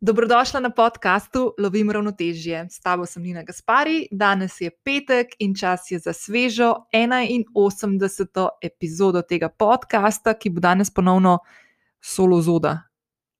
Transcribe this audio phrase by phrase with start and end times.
[0.00, 2.66] Dobrodošla na podkastu Lovim ravnotežje.
[2.70, 8.48] S tabo sem Nina Gaspari, danes je petek in čas je za svežo 81.
[8.62, 11.38] epizodo tega podcasta, ki bo danes ponovno
[12.00, 12.82] solo zoda.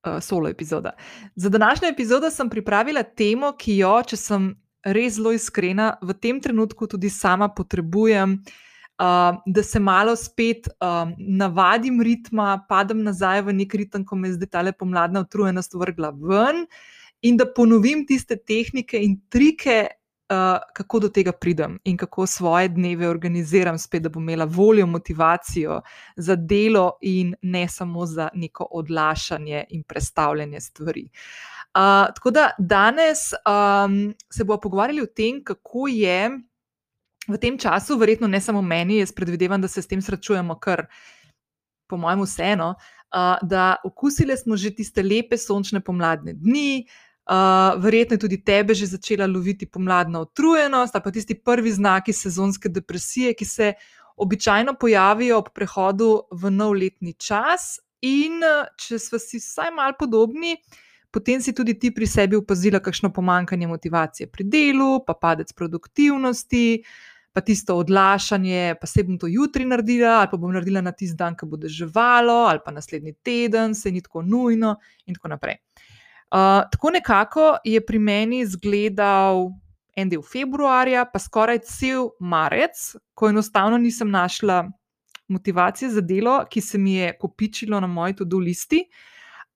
[0.07, 0.91] Uh, solo epizoda.
[1.37, 4.51] Za današnjo epizodo sem pripravila temo, ki jo, če sem
[4.83, 8.68] res zelo iskrena, v tem trenutku tudi sama potrebujem, uh,
[8.99, 14.33] uh, da se malo spet um, navadim ritma, padem nazaj v nek ritem, ko me
[14.33, 16.67] zdaj ta lepo mladna utrujenost vrgla ven
[17.23, 19.87] in da ponovim tiste tehnike in trike.
[20.29, 24.85] Uh, kako do tega pridem in kako svoje dneve organiziram, spet, da bom imela voljo,
[24.87, 25.79] motivacijo
[26.17, 31.07] za delo, in ne samo za neko odlašanje in predstavljanje stvari.
[31.09, 36.31] Uh, tako da danes um, se bomo pogovarjali o tem, kako je
[37.29, 40.87] v tem času, verjetno ne samo meni, jaz predvidevam, da se s tem srečujemo, kar
[41.89, 46.87] po mojem vseeno, uh, da okusili smo že tiste lepe sončne pomladne dni.
[47.29, 52.69] Uh, verjetno je tudi tebe že začela loviti pomladna utrujenost, pa tisti prvi znaki sezonske
[52.69, 53.73] depresije, ki se
[54.17, 57.79] običajno pojavijo ob prehodu v nov letni čas.
[58.01, 58.41] In
[58.79, 60.57] če smo si vsaj malo podobni,
[61.11, 66.67] potem si tudi ti pri sebi opazila, kakšno pomankanje motivacije pri delu, pa padec produktivnosti,
[66.79, 70.93] uh, pa tisto odlašanje, pa se bom to jutri naredila, ali pa bom naredila na
[70.93, 74.77] tisti dan, ki bo deževalo, ali pa naslednji teden, se ni tako nujno,
[75.07, 75.61] in tako naprej.
[76.29, 79.49] Uh, tako nekako je pri meni izgledal
[79.97, 84.65] en del februarja, pa skoraj cel marec, ko enostavno nisem našla
[85.29, 88.85] motivacije za delo, ki se mi je kopičilo na moji to-do listi.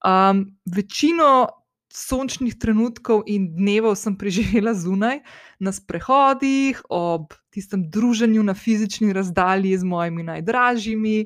[0.05, 1.49] Um, večino
[1.93, 5.21] sončnih trenutkov in dnevov sem preživela zunaj,
[5.61, 11.19] na sprehodih, ob tistem druženju na fizični razdalji z mojimi najdražjimi.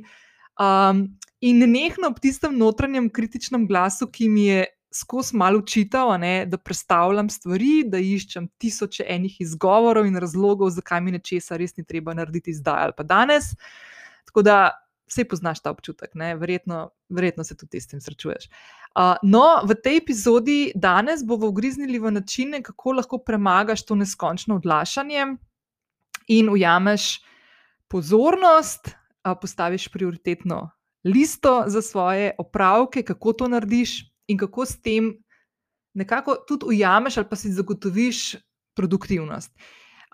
[0.59, 1.07] Um,
[1.41, 4.65] in nehno ob tistem notranjem kritičnem glasu, ki mi je
[4.97, 11.13] skozi malo učital, da predstavljam stvari, da iščem tisoče enih izgovorov in razlogov, zakaj mi
[11.13, 13.53] nečesa res ni treba narediti zdaj ali pa danes.
[14.27, 14.57] Tako da
[15.07, 18.49] vse poznaš ta občutek, verjetno, verjetno se tudi s tem srečuješ.
[18.97, 24.57] Uh, no, v tej epizodi danes bomo ugriznili v načine, kako lahko premagaš to neskončno
[24.57, 25.27] odlašanje
[26.29, 27.21] in ujameš
[27.89, 30.71] pozornost, uh, postaviš prioritetno
[31.07, 35.15] listo za svoje opravke, kako to narediš in kako s tem
[35.95, 38.37] nekako tudi ujameš ali pa si zagotoviš
[38.77, 39.53] produktivnost.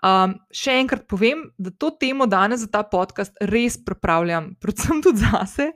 [0.03, 5.23] Um, še enkrat povem, da to temo danes za ta podcast res pripravljam, predvsem tudi
[5.23, 5.71] zase,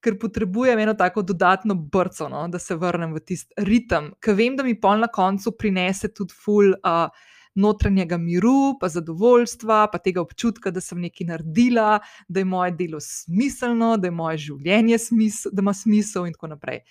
[0.00, 4.56] ker potrebujem eno tako dodatno brco, no, da se vrnem v tisti ritem, ker vem,
[4.56, 6.76] da mi pol na koncu prinese tudi ful.
[6.82, 7.08] Uh,
[7.56, 11.94] Notranjega miru, pa zadovoljstva, pa tega občutka, da sem nekaj naredila,
[12.28, 16.50] da je moje delo smiselno, da je moje življenje smisel, da ima smisel, in tako
[16.50, 16.82] naprej.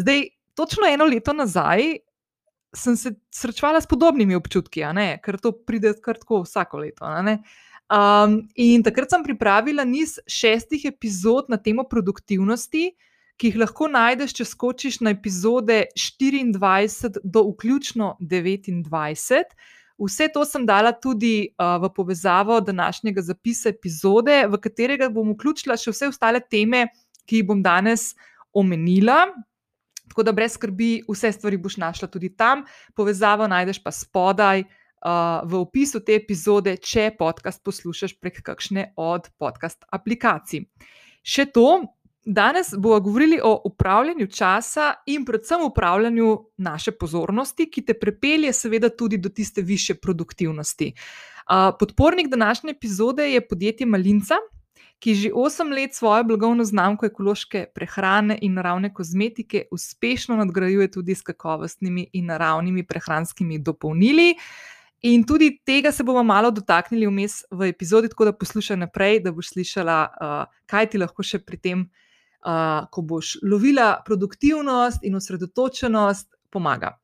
[0.00, 0.24] Zdaj,
[0.56, 1.98] točno eno leto nazaj
[2.74, 4.82] sem se srečevala s podobnimi občutki,
[5.22, 7.04] ker to pride kar tako vsako leto.
[7.92, 12.94] Um, in takrat sem pripravila niz šestih epizod na temo produktivnosti,
[13.36, 19.56] ki jih lahko najdeš, če skočiš na epizode 24 do vključno 29.
[20.00, 25.76] Vse to sem dala tudi uh, v povezavo današnjega zapisa epizode, v katerega bom vključila
[25.76, 26.86] še vse ostale teme,
[27.28, 28.14] ki jih bom danes
[28.54, 29.26] omenila.
[30.08, 32.64] Tako da brez skrbi, vse stvari boš našla tudi tam,
[32.96, 34.72] povezavo najdeš pa spodaj uh,
[35.44, 40.64] v opisu te epizode, če podcast poslušaš prek kakšne od podcast aplikacij.
[41.24, 41.84] Še to,
[42.24, 48.88] danes bomo govorili o upravljanju časa in predvsem upravljanju naše pozornosti, ki te prepelje, seveda,
[48.88, 50.92] tudi do tiste više produktivnosti.
[51.44, 54.40] Uh, podpornik današnje epizode je podjetje Malinca
[55.04, 61.14] ki že 8 let svojo blagovno znamko ekološke prehrane in naravne kozmetike uspešno nadgrajuje tudi
[61.14, 64.34] s kakovostnimi in naravnimi prehranskimi dopolnili.
[65.04, 69.34] In tudi tega se bomo malo dotaknili vmes v epizodi, tako da poslušaj naprej, da
[69.36, 75.18] boš slišala, uh, kaj ti lahko še pri tem, uh, ko boš lovila produktivnost in
[75.20, 76.94] osredotočenost, pomaga.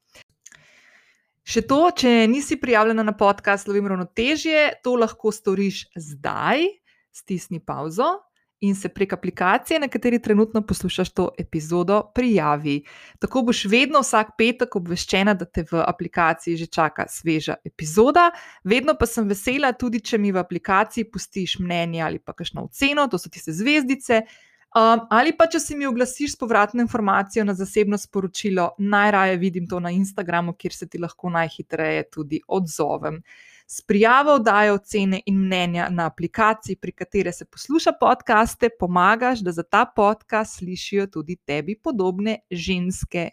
[1.45, 6.71] Še to, če nisi prijavljena na podcast Lovim ravnotežje, to lahko storiš zdaj
[7.13, 8.15] stisni pauzo
[8.61, 12.85] in se prek aplikacije, na kateri trenutno poslušaš to epizodo, prijavi.
[13.19, 18.31] Tako boš vedno vsak petek obveščena, da te v aplikaciji že čaka sveža epizoda.
[18.65, 23.09] Vedno pa sem vesela, tudi če mi v aplikaciji pustiš mnenje ali pa kakšno oceno,
[23.09, 24.23] to so tiste zvezdice.
[24.71, 29.67] Um, ali pa, če se mi oglasiš s povratno informacijo na zasebno sporočilo, najraje vidim
[29.69, 33.19] to na Instagramu, kjer se ti lahko najhitreje tudi odzovem.
[33.67, 39.53] S prijavo dajo ocene in mnenja na aplikaciji, pri kateri se posluša podkaste, pomagaš, da
[39.53, 43.29] za ta podcast slišijo tudi tebi podobne ženske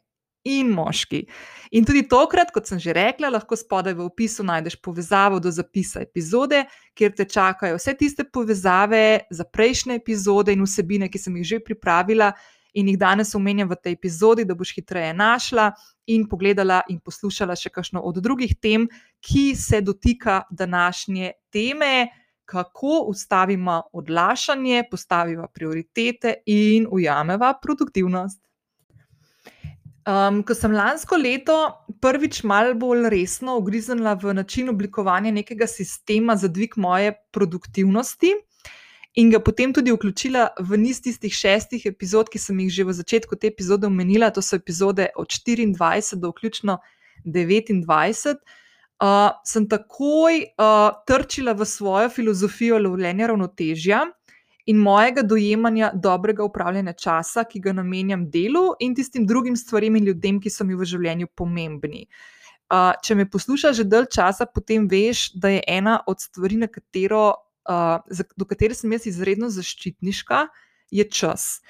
[0.47, 1.25] in moški.
[1.75, 5.99] In tudi tokrat, kot sem že rekla, lahko spodaj v opisu najdeš povezavo do zapisa
[6.05, 6.63] epizode,
[6.95, 11.59] kjer te čakajo vse tiste povezave za prejšnje epizode in vsebine, ki sem jih že
[11.63, 12.31] pripravila
[12.77, 15.71] in jih danes omenjam v tej epizodi, da boš hitreje našla
[16.13, 18.87] in pogledala in poslušala še kakšno od drugih tem,
[19.19, 22.07] ki se dotika današnje teme.
[22.47, 28.39] Kako ustavimo odlašanje, postavimo prioritete in ujamemo produktivnost.
[30.07, 31.53] Um, ko sem lansko leto
[31.99, 38.31] prvič malo bolj resno ugriznila v način oblikovanja nekega sistema za dvig moje produktivnosti
[39.19, 42.95] in ga potem tudi vključila v niz tistih šestih epizod, ki sem jih že v
[43.01, 46.77] začetku te epizode omenila, to so epizode od 24 do vključno
[47.25, 48.37] 29.
[48.97, 54.05] Uh, sem takoj uh, trčila v svojo filozofijo lovljenja ravnotežja,
[54.67, 60.09] in mojega dojemanja dobrega upravljanja časa, ki ga namenjam delu in tistim drugim stvarem in
[60.11, 62.07] ljudem, ki so mi v življenju pomembni.
[62.67, 67.29] Uh, če me poslušaš že dalj časa, potem veš, da je ena od stvari, katero,
[67.69, 70.47] uh, do katere sem jaz izredno zaščitniška,
[70.91, 71.61] je čas.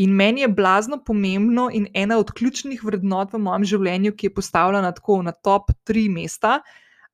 [0.00, 4.34] In meni je blazno pomembno, in ena od ključnih vrednot v mojem življenju, ki je
[4.36, 6.62] postavljena tako na top tri mesta,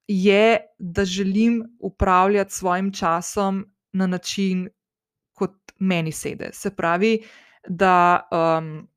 [0.06, 4.68] je, da želim upravljati svojim časom na način,
[5.34, 6.50] kot meni sede.
[6.52, 7.16] Se pravi,
[7.68, 8.88] da, um,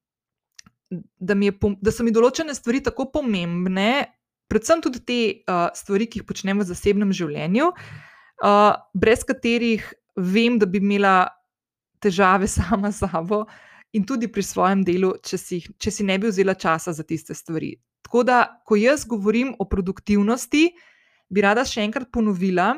[1.20, 4.06] da, je, da so mi določene stvari tako pomembne,
[4.52, 9.86] predvsem tudi te uh, stvari, ki jih počnem v zasebnem življenju, uh, brez katerih
[10.16, 11.28] vem, da bi imela
[12.04, 13.46] težave sama z sabo
[13.96, 17.36] in tudi pri svojem delu, če si, če si ne bi vzela časa za tiste
[17.36, 17.76] stvari.
[18.06, 20.68] Tako da, ko jaz govorim o produktivnosti,
[21.32, 22.76] bi rada še enkrat ponovila,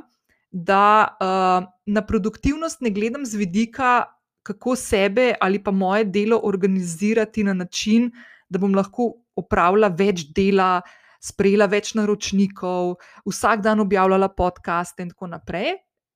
[0.52, 4.06] da uh, na produktivnost ne gledam z vidika,
[4.48, 8.12] kako sebe ali pa moje delo organizirati na način,
[8.50, 10.82] da bom lahko opravila več dela,
[11.20, 12.96] sprejela več naročnikov,
[13.28, 15.76] vsak dan objavljala podcaste in tako naprej.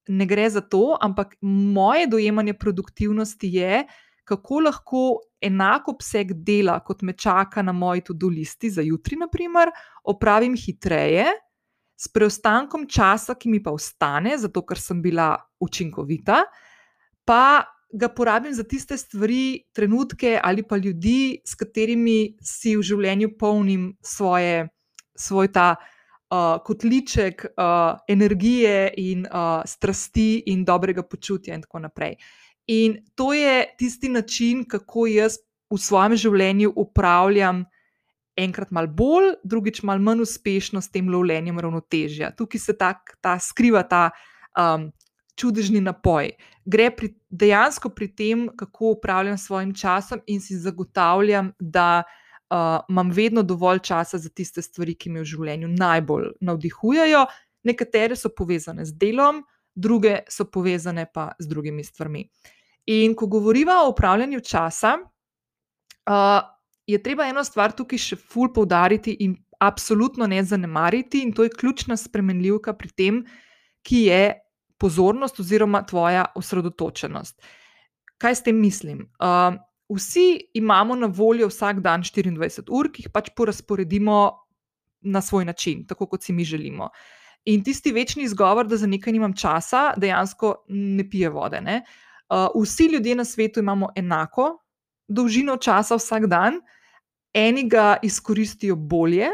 [0.10, 3.84] Ne gre za to, ampak moje dojemanje produktivnosti je,
[4.24, 5.04] kako lahko
[5.44, 9.72] enak obseg dela, kot me čaka na moji tudi listi za jutri, naprimer,
[10.08, 11.28] opravim hitreje,
[12.02, 16.42] s preostankom časa, ki mi pa ostane, zato ker sem bila učinkovita,
[17.26, 17.44] pa
[17.94, 23.92] ga porabim za tiste stvari, trenutke ali pa ljudi, s katerimi si v življenju polnim
[24.02, 24.66] svoje,
[25.14, 32.16] svoj ta uh, kotliček uh, energije in uh, strasti in dobrega počutja, in tako naprej.
[32.72, 35.38] In to je tisti način, kako jaz
[35.70, 37.66] v svojem življenju upravljam
[38.38, 42.32] enkrat malo bolj, drugič malo manj uspešno s tem lovljenjem ravnotežja.
[42.38, 44.10] Tukaj se tak, ta skriva ta
[44.58, 44.90] um,
[45.36, 46.32] čudežni napoj.
[46.66, 52.80] Gre pri, dejansko pri tem, kako upravljam s svojim časom in si zagotavljam, da uh,
[52.90, 57.26] imam vedno dovolj časa za tiste stvari, ki me v življenju najbolj navdihujejo.
[57.64, 59.44] Nekatere so povezane z delom,
[59.76, 62.26] druge so povezane pa z drugimi stvarmi.
[62.86, 64.98] In ko govorimo o upravljanju časa,
[66.10, 66.42] uh,
[66.92, 71.54] je treba eno stvar tukaj še ful poudariti in absolutno ne zanemariti, in to je
[71.54, 73.24] ključna spremenljivka pri tem,
[73.86, 74.24] ki je
[74.82, 77.42] pozornost oziroma tvoja osredotočenost.
[78.22, 79.06] Kaj s tem mislim?
[79.22, 79.58] Uh,
[79.90, 84.18] vsi imamo na voljo vsak dan 24 ur, ki jih pač porazporedimo
[85.02, 86.90] na svoj način, tako kot si mi želimo.
[87.46, 91.62] In tisti večni izgovor, da za nekaj nimam časa, dejansko ne pije vode.
[91.62, 91.82] Ne?
[92.30, 94.58] Uh, vsi ljudje na svetu imamo enako
[95.08, 96.62] dolžino časa vsak dan,
[97.34, 99.30] eni ga izkoristijo bolje,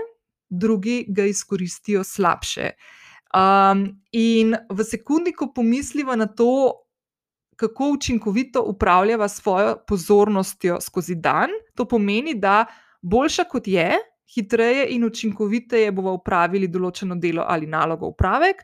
[0.50, 2.72] drugi ga izkoristijo slabše.
[3.36, 6.74] Um, in v sekundi, ko pomislimo na to,
[7.58, 12.66] kako učinkovito upravljava svojo pozornostjo skozi dan, to pomeni, da
[13.02, 13.98] boljša kot je,
[14.36, 18.64] hitreje in učinkoviteje bomo upravili določeno delo ali nalogo upravek.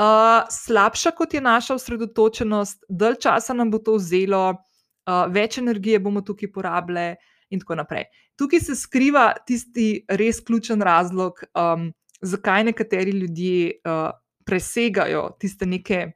[0.00, 6.00] Uh, slabša kot je naša osredotočenost, dalj časa nam bo to vzelo, uh, več energije
[6.00, 7.10] bomo tukaj porabili,
[7.52, 8.08] in tako naprej.
[8.36, 11.90] Tukaj se skriva tisti res ključen razlog, um,
[12.22, 14.10] zakaj nekateri ljudje uh,
[14.44, 16.06] presegajo tiste neke,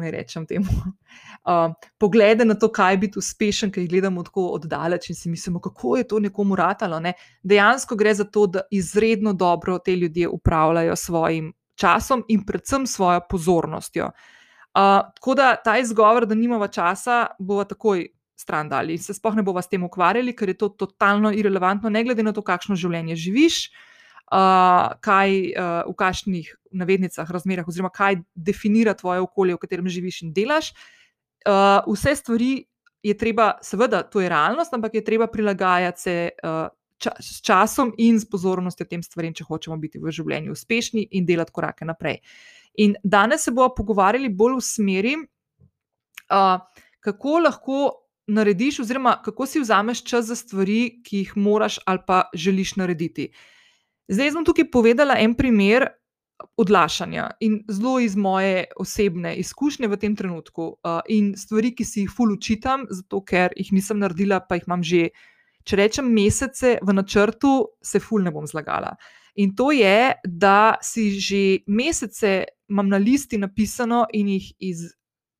[0.00, 0.68] naj rečem temu.
[0.68, 5.30] Uh, poglede na to, kaj je biti uspešen, ki jih gledamo tako oddaleč in si
[5.32, 7.00] mislimo, kako je to nekomu ratalo.
[7.00, 7.14] Ne?
[7.42, 13.20] Dejansko gre za to, da izredno dobro te ljudje upravljajo svojim časom in predvsem svojo
[13.30, 14.04] pozornostjo.
[14.06, 18.98] Uh, tako da ta izgovor, da nimamo časa, bo takoj stran dali.
[19.00, 22.34] Se sploh ne bomo s tem ukvarjali, ker je to totalno irrelevantno, ne glede na
[22.36, 23.58] to, kakšno življenje živiš,
[24.28, 30.22] uh, kaj uh, v kakšnih navednicah, razmerah, oziroma kaj definira tvoje okolje, v katerem živiš
[30.26, 30.72] in delaš.
[31.46, 32.66] Uh, vse stvari
[33.06, 36.66] je treba, seveda, to je realnost, ampak je treba prilagajati se uh,
[36.98, 41.26] ča, s časom in s pozornostjo tem stvarem, če hočemo biti v življenju uspešni in
[41.28, 42.20] delati korake naprej.
[42.82, 45.14] In danes se bomo pogovarjali bolj v smeri,
[46.34, 46.58] uh,
[47.00, 47.78] kako lahko
[48.26, 53.28] narediš, oziroma kako si vzameš čas za stvari, ki jih moraš ali pa želiš narediti.
[54.08, 55.88] Zdaj bom tukaj povedala en primer
[56.56, 62.00] odlašanja in zelo iz moje osebne izkušnje v tem trenutku uh, in stvari, ki si
[62.04, 65.08] jih ful učitam, zato ker jih nisem naredila, pa jih imam že,
[65.64, 68.94] če rečem, mesece v načrtu, se ful ne bom zlagala.
[69.36, 74.86] In to je, da si že mesece imam na listi napisano in jih iz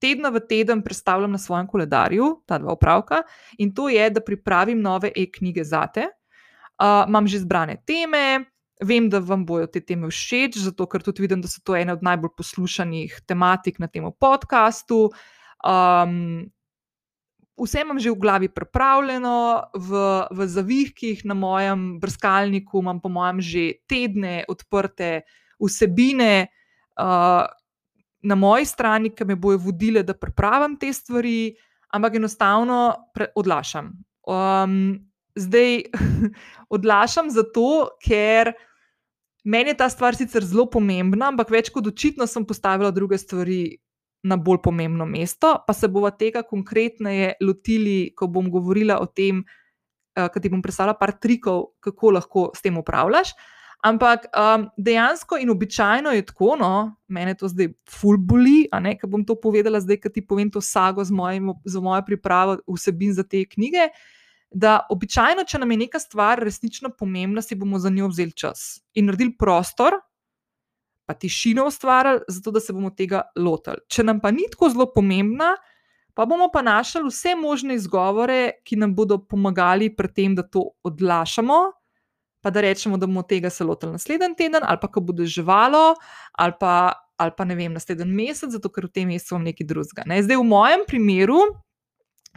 [0.00, 3.22] tedna v teden predstavljam na svojem koledarju, ta dva opravka,
[3.58, 6.08] in to je, da pripravim nove e-knjige za te.
[6.76, 8.44] Uh, imam že zbrane teme,
[8.84, 11.94] vem, da vam bodo te teme všeč, zato ker tudi vidim, da so to ene
[11.96, 15.08] od najbolj poslušanih tematik na tem podkastu.
[15.64, 16.50] Um,
[17.56, 19.90] vse imam že v glavi pripravljeno, v,
[20.30, 25.24] v zavihkih na mojem brskalniku imam, po mojem, že tedne odprte
[25.56, 26.52] vsebine.
[26.96, 27.48] Uh,
[28.26, 31.54] na moji strani, ki me bojo vodile, da pripravim te stvari,
[31.94, 32.80] ampak enostavno
[33.38, 33.92] odlašam.
[34.26, 34.78] Um,
[35.38, 35.82] zdaj
[36.76, 38.52] odlašam zato, ker
[39.44, 43.78] meni je ta stvar sicer zelo pomembna, ampak več kot očitno sem postavila druge stvari.
[44.26, 49.44] Na bolj pomembno mesto, pa se bomo tega konkretneje lotili, ko bom govorila o tem,
[49.44, 53.30] uh, kaj ti bom predstavila, par trikov, kako lahko s tem upravljaš.
[53.84, 59.24] Ampak um, dejansko in običajno je tako, no, mene to zdaj ful boli, ker bom
[59.24, 63.22] to povedala zdaj, ker ti povem to sago z, mojim, z mojo pripravo vsebin za
[63.22, 63.90] te knjige.
[64.50, 68.80] Da običajno, če nam je neka stvar resnično pomembna, si bomo za njo vzeli čas
[68.94, 70.00] in naredili prostor,
[71.06, 73.84] pa tišino ustvarjali, zato da se bomo tega lotili.
[73.88, 75.52] Če nam pa ni tako zelo pomembna,
[76.14, 80.72] pa bomo pa našli vse možne izgovore, ki nam bodo pomagali pri tem, da to
[80.82, 81.60] odlašamo,
[82.40, 85.94] pa da rečemo, da bomo tega se lotili naslednji teden, ali pa ko bo deževalo,
[86.32, 89.66] ali pa, ali pa ne vem, naslednji mesec, zato ker v tem mesecu imam nekaj
[89.66, 90.04] drugega.
[90.06, 90.22] Ne?
[90.22, 91.40] Zdaj, v mojem primeru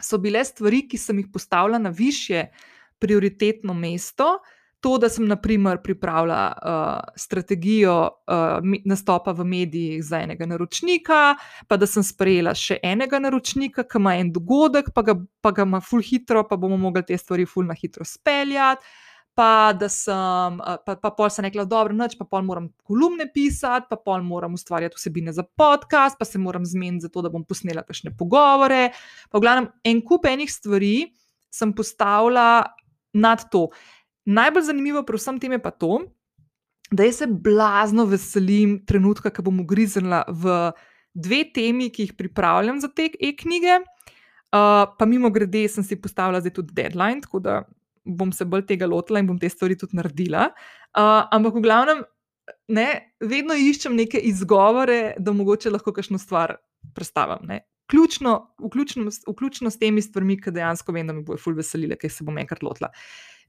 [0.00, 2.48] so bile stvari, ki sem jih postavila na više
[2.98, 4.38] prioritetno mesto.
[4.80, 11.34] To, da sem, na primer, pripravila uh, strategijo uh, nastopa v medijih za enega naročnika,
[11.68, 15.68] pa da sem sprejela še enega naročnika, ki ima en dogodek, pa ga, pa ga
[15.68, 18.88] ima ful hitro, pa bomo mogli te stvari ful na hitro speljati
[19.40, 23.24] pa da sem, eh, pa, pa pol sem rekla, dobro, noč, pa pol moram kolumne
[23.32, 27.32] pisati, pa pol moram ustvarjati vsebine za podcast, pa se moram zmeniti za to, da
[27.32, 28.90] bom posnela kakšne pogovore.
[29.32, 31.08] Pa v glavnem, en kup enih stvari
[31.48, 32.68] sem postavila
[33.16, 33.70] nad to.
[34.28, 36.04] Najbolj zanimivo pri vsem tem je pa to,
[36.92, 40.74] da se blazno veselim trenutka, ko bom ugriznila v
[41.16, 43.80] dve temi, ki jih pripravljam za te e-knjige.
[44.50, 47.62] Uh, pa mimo grede, sem si postavila zdaj tudi deadline, tako da
[48.04, 50.50] bom se bolj tega lotila in bom te stvari tudi naredila.
[50.96, 52.04] Uh, ampak v glavnem,
[52.72, 52.88] ne,
[53.20, 56.56] vedno iščem neke izgovore, da mogoče lahko kakšno stvar
[56.96, 57.50] predstavim.
[57.90, 62.12] Vključno, vključno, vključno s temi stvarmi, ki dejansko vem, da me bojo ful veselile, ker
[62.12, 62.90] se bom enkrat lotila.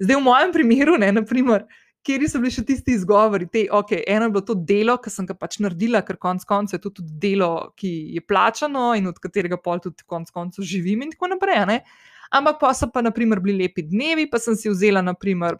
[0.01, 1.67] Zdaj, v mojem primeru, ne, naprimer,
[2.05, 5.27] kjer so bili še tisti izgovori, te, ok, eno je bilo to delo, ki sem
[5.29, 9.21] ga pač naredila, ker konec koncev je to tudi delo, ki je plačano in od
[9.21, 11.61] katerega pol tudi konec koncev živim in tako naprej.
[11.69, 11.83] Ne
[12.31, 15.59] ampak pa so pa, naprimer, bili lepi dnevi, pa sem si vzela, naprimer,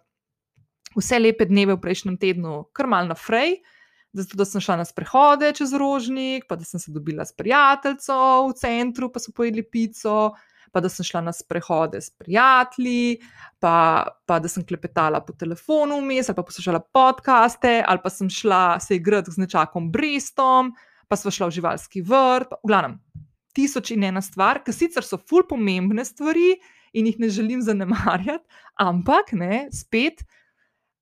[0.96, 3.60] vse lepe dneve v prejšnjem tednu, kar mal na frej.
[4.12, 8.16] Zato, da sem šla na sprehode čez rožnik, pa da sem se dobila s prijateljico
[8.50, 10.34] v centru, pa so pojedli pico,
[10.68, 13.22] pa da sem šla na sprehode s prijatelji,
[13.56, 18.28] pa, pa da sem klepetala po telefonu vmes, ali pa poslušala podkaste, ali pa sem
[18.28, 20.74] šla se igrati z nečakom Brestom,
[21.08, 23.00] pa smo šla v živalski vrt, v glavnem
[23.56, 26.56] tisoč in ena stvar, ki sicer so ful pomembne stvari
[26.92, 28.44] in jih ne želim zanemarjati,
[28.80, 30.24] ampak ne, spet,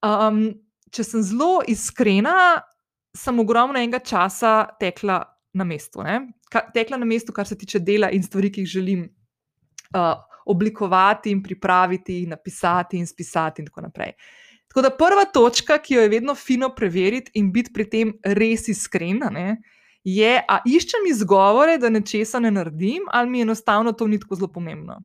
[0.07, 0.49] um,
[0.95, 2.35] če sem zelo iskrena,
[3.17, 5.23] sem ogromno enega časa tekla
[5.55, 6.05] na mestu.
[6.51, 9.07] Ka, tekla na mestu, kar se tiče dela in stvari, ki jih želim.
[9.95, 10.19] Uh,
[10.51, 14.15] Oblikovati in pripraviti, in napisati in spisati, in tako naprej.
[14.73, 18.67] Tako da prva točka, ki jo je vedno fino preveriti in biti pri tem res
[18.73, 19.61] iskrena, ne,
[20.05, 24.49] je, a iščem izgovore, da nečesa ne naredim, ali mi enostavno to ni tako zelo
[24.49, 25.01] pomembno.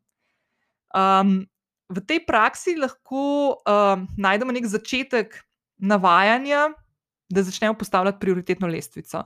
[0.96, 1.42] Um,
[1.90, 5.36] v tej praksi lahko um, najdemo nek začetek
[5.78, 6.70] navajanja,
[7.30, 9.26] da začnemo postavljati prioritetno lestvico.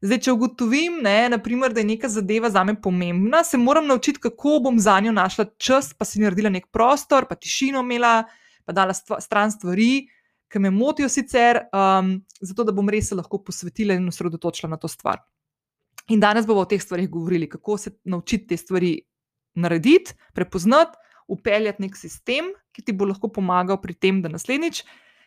[0.00, 4.20] Zdaj, če ugotovim, ne, naprimer, da je neka zadeva za me pomembna, se moram naučiti,
[4.22, 8.22] kako bom za njo našla čas, pa si naredila nek prostor, pa tišino imela,
[8.64, 10.06] pa dala stva, stran stvari,
[10.48, 14.78] ki me motijo sicer, um, zato da bom res se lahko posvetila in osredotočila na
[14.80, 15.20] to stvar.
[16.08, 18.94] In danes bomo o teh stvarih govorili, kako se naučiti te stvari
[19.54, 20.96] narediti, prepoznati,
[21.28, 24.82] upeljati nek sistem, ki ti bo lahko pomagal pri tem, da naslednjič,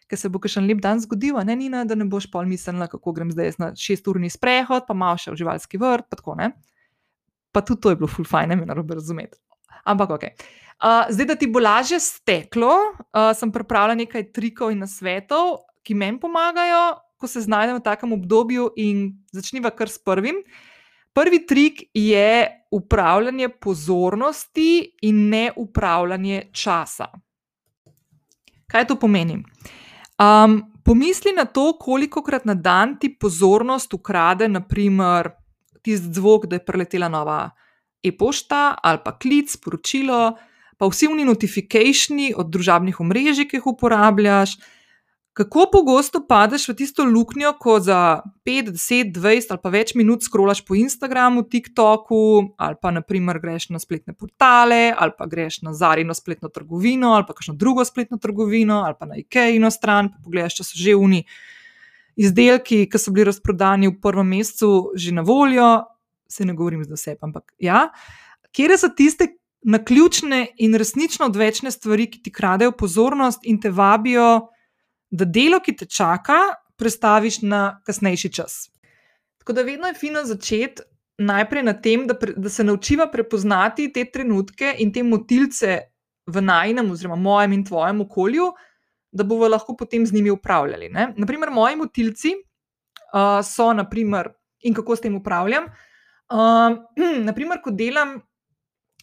[0.10, 2.90] ker se bo še en lep dan zgodil, ne Nina, da ne boš pol mislila,
[2.90, 6.52] kako grem zdaj na šesturni sprehod, pa malo še v živalski vrt, pa tako ne.
[7.52, 9.38] Pa tudi to je bilo fulfajn, ne me narobe razumeti.
[9.84, 10.26] Ampak ok.
[10.82, 15.94] Uh, zdaj, da ti bo lažje steklo, uh, sem pripravila nekaj trikov in nasvetov, ki
[15.94, 20.42] meni pomagajo, ko se znajdem v takem obdobju in začniva kar s prvim.
[21.14, 27.12] Prvi trik je upravljanje pozornosti in ne upravljanje časa.
[28.72, 29.44] Kaj to pomeni?
[30.18, 35.30] Um, pomisli na to, koliko krat na dan ti pozornost ukrade, naprimer,
[35.82, 37.50] tisti zvok, da je preletela nova
[38.04, 40.38] e-pošta ali pa klic, sporočilo,
[40.78, 44.58] pa vsi oni notifikacijski od družabnih omrežij, ki jih uporabljaš.
[45.32, 50.26] Kako pogosto padeš v tisto luknjo, ko za 5, 10, 20 ali pa več minut
[50.28, 52.20] skrolaš po Instagramu, TikToku,
[52.60, 57.24] ali pa naprimer greš na spletne portale, ali pa greš na Zarino spletno trgovino, ali
[57.30, 60.98] pa kakšno drugo spletno trgovino, ali pa na IKEA-ino stran, pa pogledaš, če so že
[61.00, 61.24] uni
[62.20, 65.72] izdelki, ki so bili razprodani v prvem mesecu, že na voljo.
[66.32, 67.90] Se ne govorim za sebe, ampak ja.
[68.56, 69.28] Kje so tiste
[69.62, 74.48] na ključne in resnično odvečne stvari, ki ti kradejo pozornost in te vabijo?
[75.12, 76.40] da delo, ki te čaka,
[76.80, 78.70] prestaviš na kasnejši čas.
[79.42, 80.88] Tako da vedno je fino začeti
[81.22, 85.80] najprej na tem, da, pre, da se naučiva prepoznati te trenutke in te motilce
[86.26, 88.48] v najnem, oziroma mojem in tvojem okolju,
[89.12, 90.90] da bomo lahko potem z njimi upravljali.
[90.90, 91.12] Ne?
[91.18, 94.32] Naprimer, moji motilci uh, so, naprimer,
[94.64, 95.68] in kako s tem upravljam.
[96.32, 96.78] Uh,
[97.28, 98.16] naprimer, ko delam,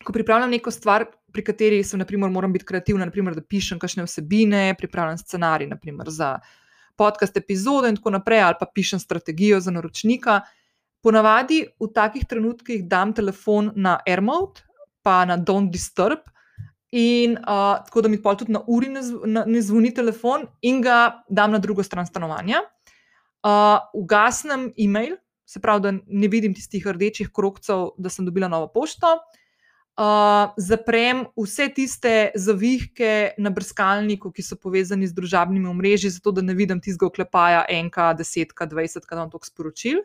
[0.04, 4.06] ko pripravljam neko stvar, pri kateri sem, naprimer, moram biti kreativna, naprimer, da pišem kakšne
[4.06, 6.38] vsebine, pripravljam scenarij naprimer, za
[6.99, 10.40] podcast epizode in tako naprej, ali pa pišem strategijo za naročnika.
[11.04, 14.64] Ponavadi v takih trenutkih dam telefon na AirMode,
[15.04, 16.25] pa na Don't Disturb,
[16.90, 20.80] in uh, tako da mi pa tudi na uri ne, ne, ne zvoni telefon, in
[20.82, 22.64] ga dam na drugo stran stanovanja.
[23.44, 28.68] Uh, ugasnem e-mail, se pravi, da ne vidim tistih rdečih krokcev, da sem dobila novo
[28.68, 29.16] pošto
[29.98, 36.44] uh, zaprem vse tiste zavihke na brskalniku, ki so povezani z družabnimi omrežji, zato da
[36.44, 40.04] ne vidim tistega oklepaja enka, desetka, dvajsetka, da vam to sporočil.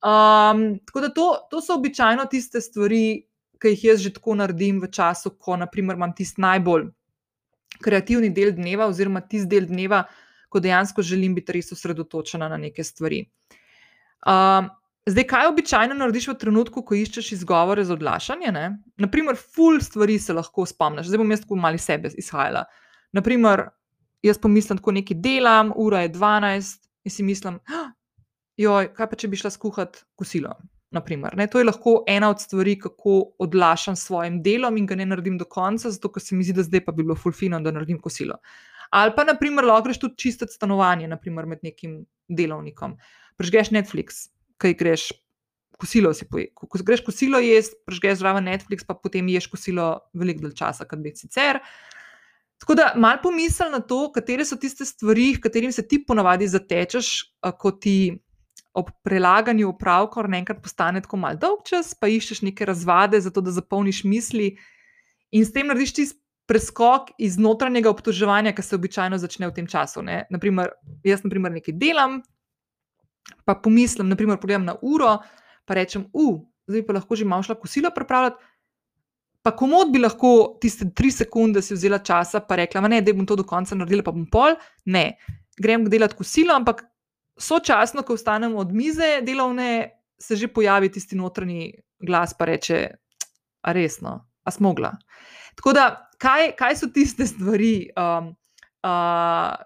[0.00, 3.26] Um, tako da to, to so običajno tiste stvari,
[3.60, 6.88] ki jih jaz že tako naredim v času, ko naprimer, imam tisti najbolj
[7.80, 10.06] kreativni del dneva, oziroma tisti del dneva,
[10.50, 13.20] ko dejansko želim biti res osredotočena na neke stvari.
[14.26, 14.70] Um,
[15.08, 18.50] Zdaj, kaj običajno narediš v trenutku, ko iščeš izgovore za odlašanje?
[18.52, 18.64] Ne?
[19.00, 21.08] Naprimer, full stvari se lahko spomniš.
[21.08, 22.66] Zdaj bom jaz tako mali sebe izhajala.
[23.16, 23.64] Naprimer,
[24.22, 27.56] jaz pomislim, ko nekaj delam, ura je 12 in si mislim,
[28.60, 30.52] joj, kaj pa če bi šla skuhati kosilo.
[30.90, 35.06] Naprimer, to je lahko ena od stvari, kako odlašam s svojim delom in ga ne
[35.06, 37.70] naredim do konca, zato ker se mi zdi, da zdaj pa bi bilo fulfino, da
[37.70, 38.36] naredim kosilo.
[38.90, 42.96] Ali pa, naprimer, lahko greš tudi čistiti stanovanje, naprimer, med nekim delovnikom.
[43.40, 44.28] Prežgeš Netflix,
[44.60, 45.08] kaj greš.
[45.80, 46.50] Kosilo si poje.
[46.52, 51.00] Ko greš kosilo jesti, prežgeš zraven Netflix, pa potem ješ kosilo veliko dalj časa, kot
[51.00, 51.62] bi sicer.
[52.60, 57.14] Tako da mal pomisli na to, katere so tiste stvari, katerim se ti ponavadi zatečeš,
[57.56, 58.18] ko ti
[58.76, 63.50] ob prelaganju upravka naenkrat postane tako mal dolg čas, pa iščeš neke razvade, zato da
[63.50, 64.52] zapolniš misli
[65.32, 66.06] in s tem narediš ti
[66.50, 70.02] preskok iz notranjega obtoževanja, ki se običajno začne v tem času.
[70.04, 70.74] Naprimer,
[71.06, 72.20] jaz, naprimer, nekaj delam,
[73.44, 75.18] pa pomislim, naprimer, pogledam na uro,
[75.64, 78.48] pa rečem, uf, zdaj pa lahko že malo šla kosilo pripravljati.
[79.42, 83.24] Pa komod bi lahko tiste tri sekunde si vzela časa, pa rekla, ne, da bom
[83.26, 84.58] to do konca naredila, pa bom pol.
[84.84, 85.16] Ne,
[85.56, 86.84] grem delati kosilo, ampak
[87.40, 92.78] sočasno, ko vstanem od mize delovne, se že pojavi tisti notranji glas, pa reče,
[93.64, 94.92] a resno, a smogla.
[95.56, 95.86] Tako da,
[96.20, 98.34] kaj, kaj so tiste stvari, um,
[98.84, 99.56] uh,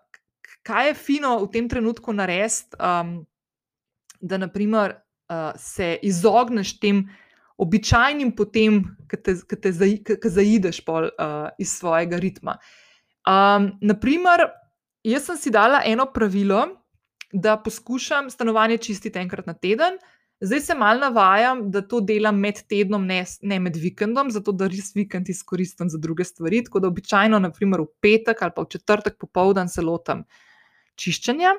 [0.62, 2.78] kaj je fino v tem trenutku narediti?
[2.78, 3.24] Um,
[4.24, 4.96] da naprimer,
[5.28, 7.04] uh, se izogneš tem
[7.60, 12.56] običajnim potem, ki te, te zaideš pol, uh, iz svojega ritma.
[13.28, 14.48] Um, naprimer,
[15.06, 16.64] jaz sem si dala eno pravilo,
[17.34, 19.98] da poskušam stanovanje čistiti enkrat na teden.
[20.44, 24.68] Zdaj se mal navajam, da to delam med tednom, ne, ne med vikendom, zato da
[24.70, 26.62] res vikend izkoristim za druge stvari.
[26.66, 30.24] Tako da običajno, naprimer v petek ali pa v četrtek popoldan se lotam
[31.00, 31.54] čiščenja.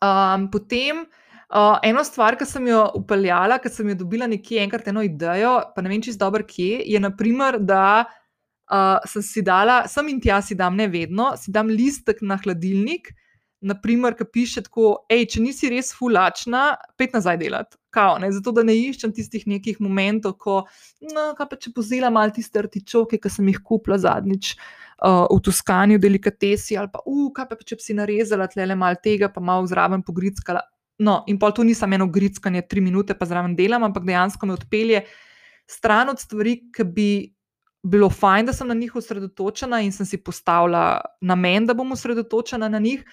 [0.00, 1.04] Um, potem
[1.50, 5.56] Uh, eno stvar, ki sem jo upeljala, ker sem jo dobila nekje enkrat eno idejo,
[5.74, 8.04] pa ne vem čisto dobro, kje je, naprimer, da
[8.70, 12.38] uh, sem si dala, sem in tja si dam, ne vedno, si dam listek na
[12.38, 13.10] hladilnik,
[13.66, 16.62] naprimer, ki piše tako, hej, če nisi res fulačna,
[16.94, 17.76] pet nazaj delati.
[17.90, 20.60] Kao, ne, zato, da ne iščem tistih nekih momentov, ko,
[21.10, 25.42] no, kaj pa če pozela malo tiste artičoke, ki sem jih kupila zadnjič uh, v
[25.50, 29.02] Toskani, v delikatesi, ali pa, uh, kaj pa če bi si narezala tle le malo
[29.02, 30.62] tega, pa malo zraven pogrickala.
[31.00, 34.46] No, in pa to ni samo eno grickanje, tri minute pa zraven delam, ampak dejansko
[34.46, 35.04] me odpelje
[35.70, 37.10] stran od stvari, ki bi
[37.82, 42.68] bilo fajn, da sem na njih osredotočena in sem si postavila namen, da bom osredotočena
[42.68, 43.04] na njih.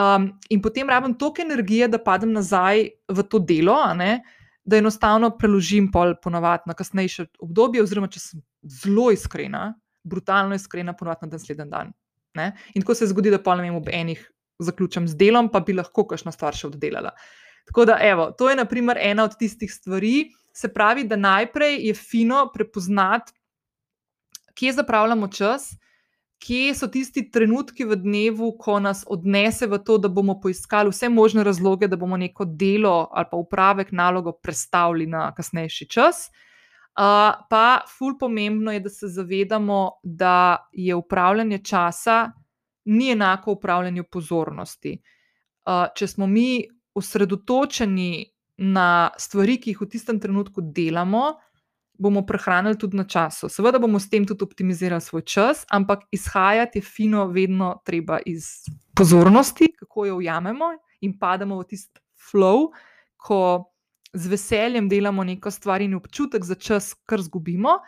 [0.00, 3.78] Um, in potem rabim toliko energije, da padem nazaj v to delo,
[4.64, 10.96] da enostavno preložim pol ponovadi na kasnejše obdobje, oziroma če sem zelo iskrena, brutalno iskrena,
[10.96, 11.94] ponovadi na naslednji dan.
[12.34, 12.52] Ne?
[12.74, 14.26] In tako se zgodi, da pa ne vem, ob enih
[14.64, 17.14] zaključim z delom, pa bi lahko kakšno stvar še oddelala.
[17.70, 20.30] Tako da, evo, to je naprimer ena od tistih stvari.
[20.54, 23.32] Se pravi, da najprej je fino prepoznati,
[24.58, 25.70] kje zapravljamo čas,
[26.40, 31.08] kje so tisti trenutki v dnevu, ko nas odnese v to, da bomo poiskali vse
[31.08, 36.28] možne razloge, da bomo neko delo ali pa upravek nalogo prestavili na kasnejši čas.
[36.90, 42.32] Uh, pa, ful pomembno je, da se zavedamo, da je upravljanje časa
[42.90, 44.96] ni enako upravljanju pozornosti.
[45.96, 48.26] Če smo mi osredotočeni
[48.60, 51.36] na stvari, ki jih v tistem trenutku delamo,
[52.00, 53.48] bomo prehranili tudi na času.
[53.52, 58.64] Seveda bomo s tem tudi optimizirali svoj čas, ampak izhajati je fino, vedno treba iz
[58.96, 62.70] pozornosti, kako jo ujamemo in pademo v tisti flow,
[63.16, 63.70] ko
[64.12, 67.78] z veseljem delamo neko stvar in občutek za čas, kar zgubimo.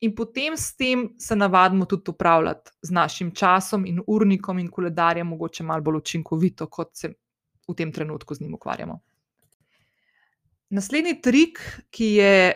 [0.00, 5.26] In potem s tem se navadimo tudi upravljati z našim časom in urnikom in koledarjem,
[5.26, 7.12] mogoče malo bolj učinkovito, kot se
[7.68, 9.00] v tem trenutku z njim ukvarjamo.
[10.70, 11.58] Naslednji trik,
[11.90, 12.52] ki, je,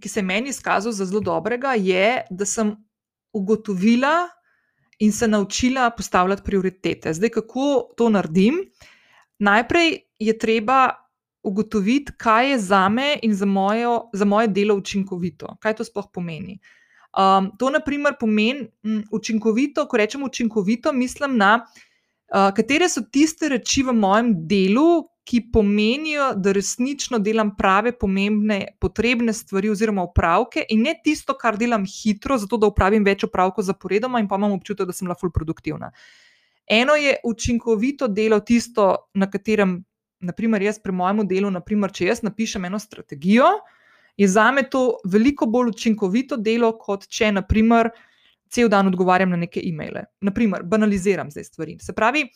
[0.00, 2.74] ki se je meni izkazal za zelo dobrega, je, da sem
[3.32, 4.28] ugotovila
[4.98, 7.14] in se naučila postavljati prioritete.
[7.14, 8.58] Zdaj, kako to naredim?
[9.38, 11.03] Najprej je treba
[11.44, 15.56] ugotoviti, kaj je za me in za, mojo, za moje delo učinkovito.
[15.60, 16.58] Kaj to sploh pomeni?
[17.14, 23.04] Um, to, na primer, pomeni m, učinkovito, ko rečem učinkovito, mislim na uh, katere so
[23.12, 30.02] tiste reči v mojem delu, ki pomenijo, da resnično delam prave, pomembne, potrebne stvari oziroma
[30.04, 34.36] upravke, in ne tisto, kar delam hitro, zato da upravim več upravkov zaporedoma in pa
[34.36, 35.94] imam občutek, da sem lahko produktivna.
[36.68, 39.78] Eno je učinkovito delo, tisto, na katerem
[40.24, 43.50] naprimer, jaz pri mojem delu, naprimer, če jaz napišem eno strategijo,
[44.16, 47.90] je za me to veliko bolj učinkovito delo, kot če, naprimer,
[48.54, 50.04] cel dan odgovarjam na neke e-maile.
[50.22, 51.78] Naprimer, banaliziram zdaj stvari.
[51.82, 52.28] Se pravi,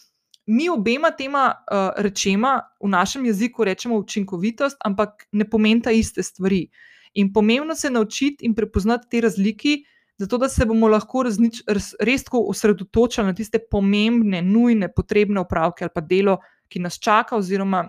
[0.49, 6.67] mi obema tema uh, rečema v našem jeziku rečemo učinkovitost, ampak ne pomenita iste stvari.
[7.15, 9.77] In pomembno se je naučiti in prepoznati te razlike.
[10.19, 15.41] Zato, da se bomo lahko resnič, res, res tako osredotočili na tiste pomembne, nujne, potrebne
[15.41, 17.87] upravke ali pa delo, ki nas čaka, oziroma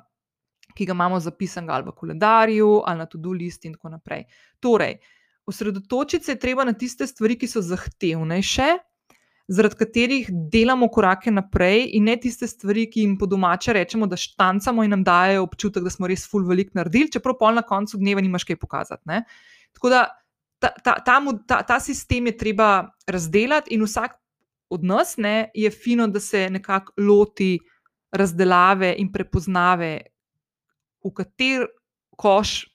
[0.75, 4.25] ki ga imamo zapisanega ali v koledarju ali na to-do list in tako naprej.
[4.59, 4.99] Torej,
[5.45, 8.67] osredotočiti se je treba na tiste stvari, ki so zahtevnejše,
[9.49, 14.17] zaradi katerih delamo korake naprej, in ne tiste stvari, ki jim po domače rečemo, da
[14.17, 17.97] štancamo in nam dajo občutek, da smo res full velik naredili, čeprav pol na koncu
[17.97, 19.01] dneva nimaš kaj pokazati.
[19.09, 19.23] Ne?
[19.73, 20.05] Tako da
[20.59, 22.69] ta, ta, ta, ta, ta sistem je treba
[23.07, 24.19] razdeliti, in vsak
[24.69, 27.55] od nas ne, je fino, da se nekako loti
[28.11, 29.93] razdelave in prepoznave,
[31.03, 31.67] v kater
[32.17, 32.65] koš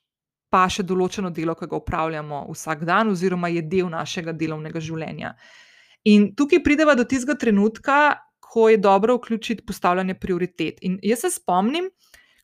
[0.55, 5.35] pa še določeno delo, ki ga upravljamo vsak dan, oziroma je del našega delovnega življenja.
[6.07, 10.79] In tukaj pridemo do tistega trenutka, ko je dobro vključiti postavljanje prioritet.
[10.87, 11.89] In jaz se spomnim,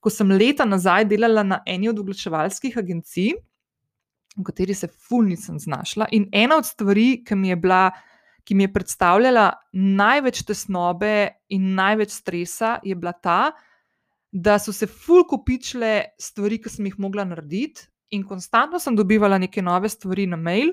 [0.03, 3.37] ko sem leta nazaj delala na eni od oglaševalskih agencij,
[4.37, 6.09] v kateri se ful nisem znašla.
[6.17, 7.91] In ena od stvari, ki mi je bila
[8.51, 9.45] ki mi je predstavljala
[9.79, 13.53] največ tesnobe in največ stresa, je bila ta,
[14.33, 19.63] da so se fulkopičile stvari, ki sem jih mogla narediti, in konstantno sem dobivala neke
[19.63, 20.73] nove stvari na mail.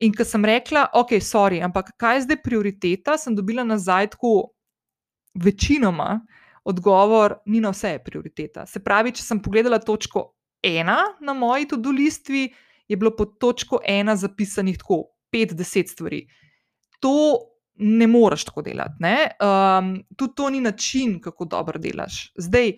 [0.00, 4.54] In ko sem rekla, ok, sorry, ampak kaj je zdaj prioriteta, sem dobila nazaj tako
[5.36, 6.22] večinoma
[6.64, 8.64] odgovor, ni na vse prioriteta.
[8.64, 10.30] Se pravi, če sem pogledala točko
[10.64, 12.46] ena na moji to-do listvi,
[12.88, 15.02] je bilo pod točko ena zapisanih tako
[15.36, 16.22] 5-10 stvari
[17.04, 17.38] to
[17.74, 19.04] ne moreš tako delati.
[19.04, 22.30] Um, tudi to ni način, kako dobro delaš.
[22.38, 22.72] Zdaj,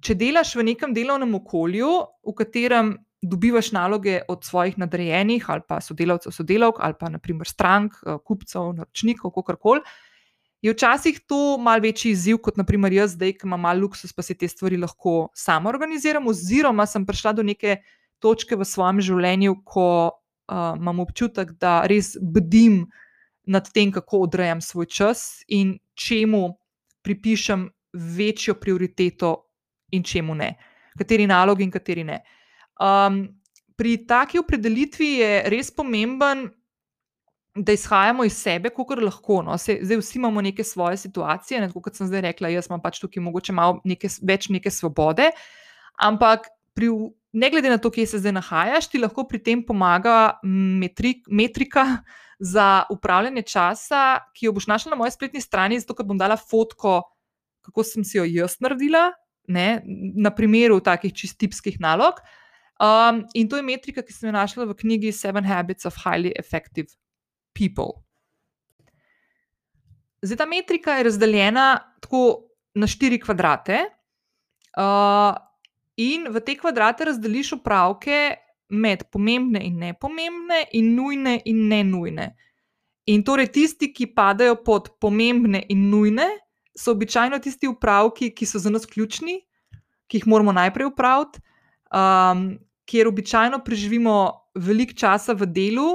[0.00, 1.90] če delaš v nekem delovnem okolju,
[2.24, 7.98] v katerem dobivaš naloge od svojih nadrejenih ali pa sodelavcev, sodelavk ali pa naprimer strank,
[8.06, 9.82] eh, kupcev, naročnikov, kako koli.
[10.62, 14.22] Je včasih to mal večji izziv, kot naprimer jaz, zdaj, ki imam malo luksus, pa
[14.22, 17.76] si te stvari lahko sama organiziram, oziroma sem prišla do neke
[18.18, 23.04] točke v svojem življenju, ko uh, imam občutek, da res bdim uh,
[23.48, 26.52] nad tem, kako odrejam svoj čas in čemu
[27.02, 29.34] pripišem večjo prioriteto
[29.96, 30.52] in čemu ne,
[30.98, 32.20] kateri nalogi in kateri ne.
[32.80, 33.24] Um,
[33.78, 36.48] pri taki opredelitvi je res pomemben,
[37.58, 39.42] da izhajamo iz sebe, kako lahko.
[39.42, 39.58] No.
[39.58, 43.00] Se, zdaj vsi imamo neke svoje situacije, ne, kot sem zdaj rekla, jaz imam pač
[43.02, 45.30] tukaj mogoče malo neke, več neke svobode,
[45.98, 46.90] ampak pri,
[47.32, 52.04] ne glede na to, kje se zdaj nahajaš, ti lahko pri tem pomaga metrik, metrika
[52.38, 56.36] za upravljanje časa, ki jo boš našla na moji spletni strani, zato ker bom dala
[56.38, 57.00] fotko,
[57.66, 59.10] kako sem si jo jaz naredila,
[59.48, 59.82] ne,
[60.16, 62.20] na primeru takih čistipskih nalog.
[62.78, 66.32] Um, in to je metrika, ki sem jo našla v knjigi Seven Habits of Highly
[66.38, 66.94] Effective
[67.58, 68.04] People.
[70.22, 71.66] Zdaj, ta metrika je razdeljena
[72.02, 73.82] tako na štiri kvadrate,
[74.78, 75.34] uh,
[75.98, 78.36] in v te kvadrate razdeliš upravke
[78.68, 82.28] med pomembne in nepomembne, in nujne in ne nujne.
[83.08, 86.28] In torej tisti, ki padajo pod pomembne in nujne,
[86.76, 89.40] so običajno tisti upravki, ki so za nas ključni,
[90.08, 91.40] ki jih moramo najprej upraviti,
[91.92, 94.14] um, kjer običajno preživimo
[94.54, 95.88] veliko časa v delu,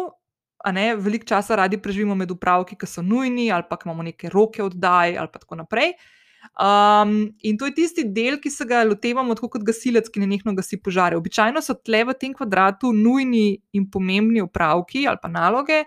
[0.73, 4.63] ne veliko časa radi preživimo med upravki, ki so nujni, ali pa imamo neke roke
[4.63, 5.93] oddaj, ali pa tako naprej.
[6.53, 10.27] Um, in to je tisti del, ki se ga lotevamo tako kot gasilec, ki ne
[10.35, 11.17] nekno gasi požare.
[11.17, 15.83] Običajno so tle v tem kvadratu nujni in pomembni upravki ali pa naloge,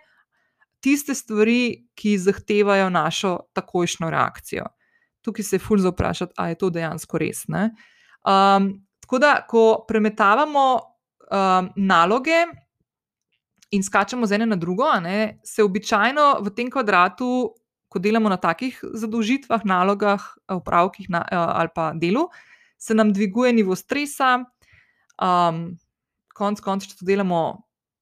[0.83, 4.67] tiste stvari, ki zahtevajo našo takojšno reakcijo.
[5.23, 7.45] Tukaj se je ful za vprašati, ali je to dejansko res.
[7.51, 8.69] Um,
[9.01, 12.45] tako da, ko premetavamo um, naloge
[13.71, 17.31] in skačemo z ene na drugo, ne, se običajno v tem kvadratu
[17.97, 20.21] ko delamo na takih zadolžitvah, nalogah,
[20.53, 22.29] upravkih na, eh, ali pa delu,
[22.77, 24.45] se nam dviguje nivo stresa.
[25.17, 25.79] Um,
[26.37, 27.41] konc koncev, če to delamo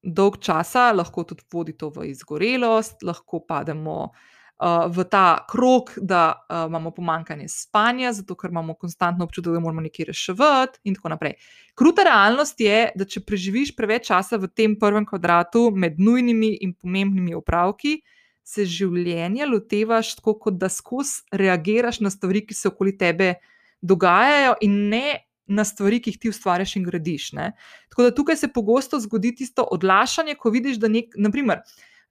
[0.03, 4.11] dolg časa, lahko tudi vodi to v izgorelost, lahko pademo.
[4.55, 9.59] Uh, v ta krog, da uh, imamo pomankanje spanja, zato ker imamo konstantno občutek, da
[9.59, 11.33] moramo nekaj reševati, in tako naprej.
[11.75, 16.71] Kruta realnost je, da če preživiš preveč časa v tem prvem kvadratu med nujnimi in
[16.71, 18.14] pomembnimi upravki, uh,
[18.45, 23.33] se življenja lotevaš tako, kot da skozi reagiraš na stvari, ki se okoli tebe
[23.81, 27.31] dogajajo, in ne na stvari, ki jih ti ustvarjaš in gradiš.
[27.37, 27.51] Ne?
[27.93, 31.61] Tako da tukaj se pogosto zgodi tisto odlašanje, ko vidiš, da nek, naprimer.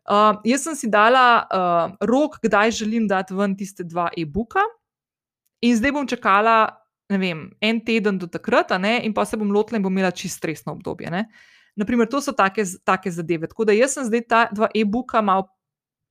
[0.04, 4.62] Uh, jaz sem si dala uh, rok, kdaj želim dati ven tiste dva e-booka,
[5.64, 6.58] in zdaj bom čakala
[7.08, 10.72] vem, en teden do takrat, in pa se bom lotila in bom imela čist stresno
[10.72, 11.10] obdobje.
[11.10, 11.26] Ne?
[11.76, 13.48] Naprimer, to so take, take zadeve.
[13.48, 15.48] Tako da jaz sem zdaj ta dva e-booka malo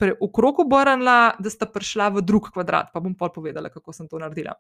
[0.02, 2.92] v krog obrnila, da sta prišla v drug kvadrat.
[2.94, 4.56] Pa bom pa povedala, kako sem to naredila.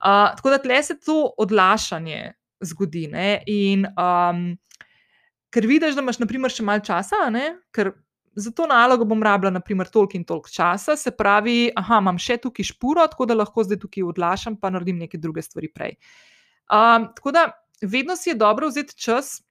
[0.00, 2.32] Uh, tako da tle se to odlašanje
[2.64, 3.06] zgodi.
[3.12, 3.42] Ne?
[3.46, 4.54] In um,
[5.52, 7.60] ker vidiš, da imaš naprimer, še malo časa, ne?
[7.74, 7.92] ker
[8.40, 12.64] za to nalogo bom rabila toliko in toliko časa, se pravi, da imam še tukaj
[12.64, 15.96] špuro, tako da lahko zdaj tukaj odlašam, pa naredim neke druge stvari prej.
[16.70, 17.50] Um, tako da
[17.82, 19.42] vedno si je dobro vzeti čas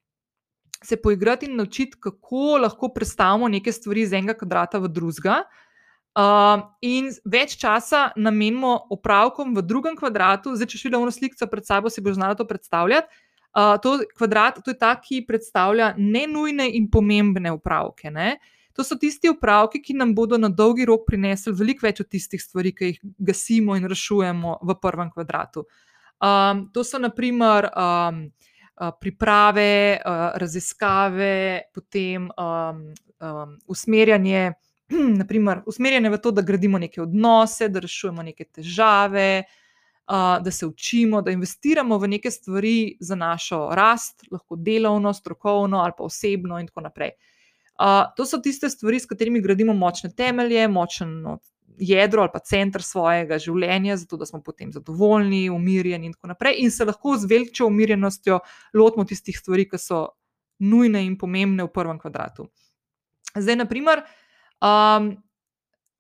[0.84, 5.44] se poigrati in naučiti, kako lahko predstavimo neke stvari iz enega kvadrata v drugega.
[6.20, 11.68] Uh, in več časa namenimo opravkom v drugem kvadratu, zdaj, če še vedno sliko pred
[11.68, 13.08] sabo, si bo znala to predstavljati.
[13.50, 18.12] Uh, to, kvadrat, to je ta, ki predstavlja ne nujne in pomembne opravke.
[18.12, 18.38] Ne?
[18.78, 22.42] To so tisti opravki, ki nam bodo na dolgi rok prinesli veliko več od tistih
[22.42, 25.66] stvari, ki jih gasimo in rešujemo v prvem kvadratu.
[26.20, 27.70] Um, to so naprimer.
[27.74, 28.30] Um,
[29.02, 30.00] priprave,
[30.36, 34.54] raziskave, potem um, um, usmerjanje,
[35.22, 39.44] naprimer, usmerjanje v to, da gradimo neke odnose, da rešujemo neke težave,
[40.08, 45.84] uh, da se učimo, da investiramo v neke stvari za našo rast, lahko delovno, strokovno
[45.84, 47.12] ali pa osebno, in tako naprej.
[47.80, 51.22] Uh, to so tiste stvari, s katerimi gradimo močne temelje, močen
[51.80, 56.60] jedro ali pa center svojega življenja, zato da smo potem zadovoljni, umirjeni in tako naprej.
[56.64, 58.40] In se lahko z veliko umirjenostjo
[58.74, 60.04] lotimo tistih stvari, ki so
[60.60, 62.50] nujne in pomembne v prvem kvadratu.
[63.38, 64.04] Zdaj, naprimer,
[64.62, 65.14] um,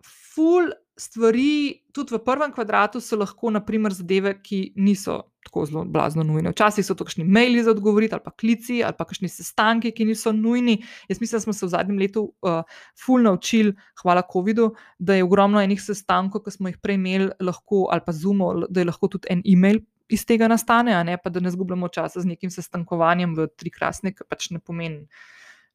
[0.03, 6.23] full stvari, tudi v prvem kvadratu, so lahko naprimer, zadeve, ki niso tako zelo blazno
[6.27, 6.51] nujne.
[6.51, 10.09] Včasih so to kakšni maili za odgovoriti, ali pa klici, ali pa kakšni sestanki, ki
[10.09, 10.81] niso nujni.
[11.09, 12.61] Jaz mislim, da smo se v zadnjem letu uh,
[13.05, 17.87] ful naučili, hvala COVID-u, da je ogromno enih sestankov, ki smo jih prej imeli, lahko,
[17.91, 19.81] ali pa zumo, da je lahko tudi en e-mail.
[20.09, 21.17] Iz tega nastane, ne?
[21.21, 25.05] pa da ne zgubljamo časa z nekim sestankovanjem v tri krasne, ki pač ne pomeni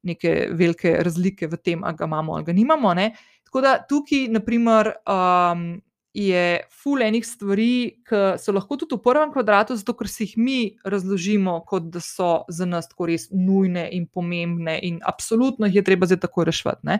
[0.05, 2.93] neke velike razlike v tem, ali ga imamo ali ga nimamo.
[2.93, 3.11] Ne?
[3.45, 5.81] Tako da tukaj, naprimer, um,
[6.15, 7.71] je ful enih stvari,
[8.07, 11.99] ki so lahko tudi v prvem kvadratu, zato ker si jih mi razložimo, kot da
[11.99, 16.47] so za nas tako res nujne in pomembne, in absolutno jih je treba zdaj tako
[16.47, 16.99] rešiti.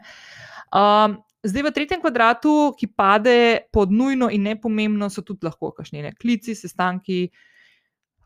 [0.76, 1.16] Um,
[1.48, 3.38] zdaj v tretjem kvadratu, ki pade
[3.72, 7.30] pod nujno in nepomembno, so tudi lahko kakšne klici, sestanki.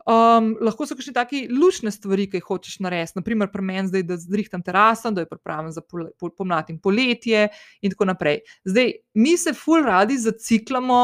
[0.09, 3.19] Um, lahko so še taki lušne stvari, ki jih hočeš narediti.
[3.19, 6.79] Naprimer, pri meni zdaj, da zrihtam teraso, da je pripravljen za pol, pol, pomlad in
[6.81, 7.43] poletje,
[7.85, 8.39] in tako naprej.
[8.65, 11.03] Zdaj, mi se ful radi zaciklamo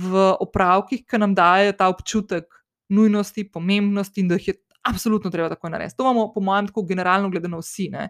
[0.00, 2.48] v opravkih, ki nam dajo ta občutek
[2.88, 4.56] nujnosti, pomembnosti in da jih je
[4.88, 5.98] absolutno treba tako narediti.
[5.98, 7.90] To imamo, po mojem, tako generalno gledano vsi.
[7.92, 8.08] Ne?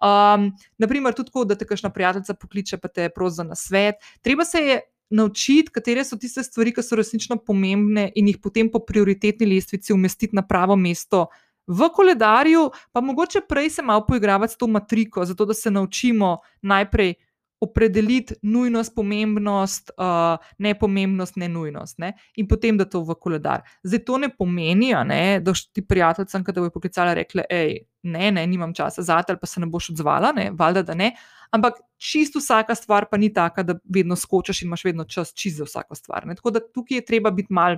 [0.00, 4.00] Um, naprimer, tudi tako, da te kakšna prijateljica pokliče, pa te prosi za nasvet.
[4.24, 8.70] Treba se je naučiti, katere so tiste stvari, ki so resnično pomembne, in jih potem
[8.70, 11.26] po prioritetni lestvici umestiti na pravo mesto
[11.66, 16.36] v koledarju, pa mogoče prej se malo poigravati s to matriko, zato da se naučimo
[16.62, 17.14] najprej
[17.60, 22.12] opredeliti nujnost, pomembnost, uh, nepomembnost, ne nujnost, ne?
[22.36, 23.62] in potem da to v koledar.
[23.82, 28.30] Zdaj to ne pomeni, ne, da ti prijateljcem, ki te bojo poklicali, rekli, hej, ne,
[28.30, 31.14] ne, nimam časa za te, ali pa se ne boš odzvala, ne, valjda, da ne.
[31.50, 35.64] Ampak čisto vsaka stvar pa ni taka, da vedno skočiš in imaš vedno čas čisto
[35.64, 36.26] za vsako stvar.
[36.26, 36.34] Ne?
[36.34, 37.76] Tako da tukaj je treba biti mal,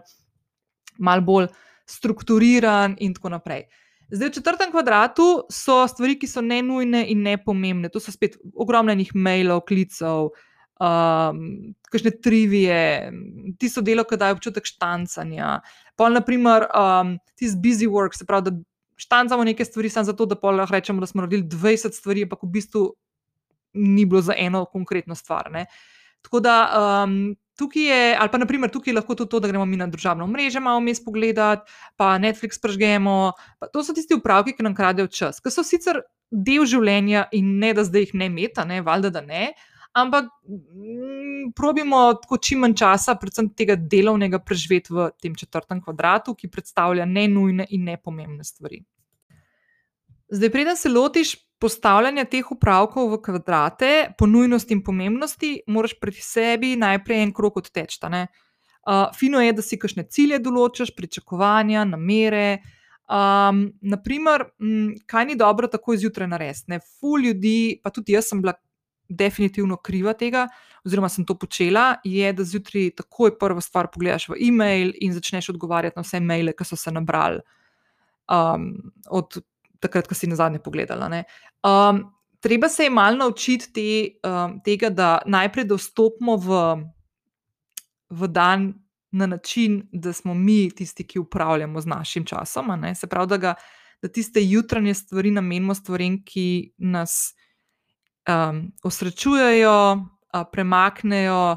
[0.99, 1.49] mal bolj
[1.87, 3.67] strukturiran in tako naprej.
[4.11, 7.91] Zdaj, v četrtem kvadratu so stvari, ki so ne nujne in ne pomembne.
[7.93, 10.31] To so spet ogromnih mailov, klicev,
[10.81, 11.43] um,
[11.93, 13.13] kakšne trivije,
[13.61, 15.59] ti so delo, ki dajo občutek štancanja.
[15.97, 18.57] Pa, naprimer, um, ti z busy work, se pravi, da
[18.97, 22.53] štancamo nekaj stvari samo zato, da lahko rečemo, da smo naredili 20 stvari, ampak v
[22.57, 22.87] bistvu
[23.79, 25.51] ni bilo za eno konkretno stvar.
[25.53, 25.67] Ne.
[26.23, 26.57] Tako da
[27.05, 29.87] um, tukaj je, ali pa naprimer tukaj je lahko tudi to, da gremo mi na
[29.87, 33.33] državno mrežo malo mes pogledati, pa Netflix prežgemo.
[33.59, 37.59] Pa to so tisti upravki, ki nam kradejo čas, ki so sicer del življenja in
[37.59, 39.51] ne da zdaj jih ne meta, ne valjda, da ne.
[39.99, 46.37] Ampak mm, probimo tako čim manj časa, predvsem tega delovnega, preživeti v tem četrtem kvadratu,
[46.39, 48.83] ki predstavlja ne nujne in nepomembne stvari.
[50.29, 56.13] Zdaj, preden se lotiš postavljanja teh upravkov v kvadrate, po nujnosti in pomembnosti, moraš pri
[56.13, 57.99] sebi najprej en krok odteči.
[58.03, 62.61] Uh, fino je, da si kakšne cilje določiš, pričakovanja, namere.
[63.09, 66.79] Um, naprimer, m, kaj ni dobro tako izjutraj narediti.
[67.01, 68.53] Ful ljudi, pa tudi jaz sem bila
[69.09, 70.47] definitivno kriva tega,
[70.85, 75.49] oziroma sem to počela, je, da zjutraj takoj prvo stvar pogledaš v e-mail in začneš
[75.55, 77.41] odgovarjati na vse maile, ki so se nabrali.
[78.29, 78.75] Um,
[79.09, 79.41] od
[79.81, 81.11] takrat, ko si na zadnje pogledala.
[81.63, 82.05] Um,
[82.41, 86.61] treba se je malo naučiti te, um, tega, da najprej dostopimo v,
[88.11, 88.75] v dan
[89.11, 92.73] na način, da smo mi tisti, ki upravljamo z našim časom.
[92.95, 93.55] Se pravi, da, ga,
[94.03, 97.35] da tiste jutranje stvari namenimo stvarem, ki nas
[98.29, 101.57] um, osrečujejo, uh, premaknejo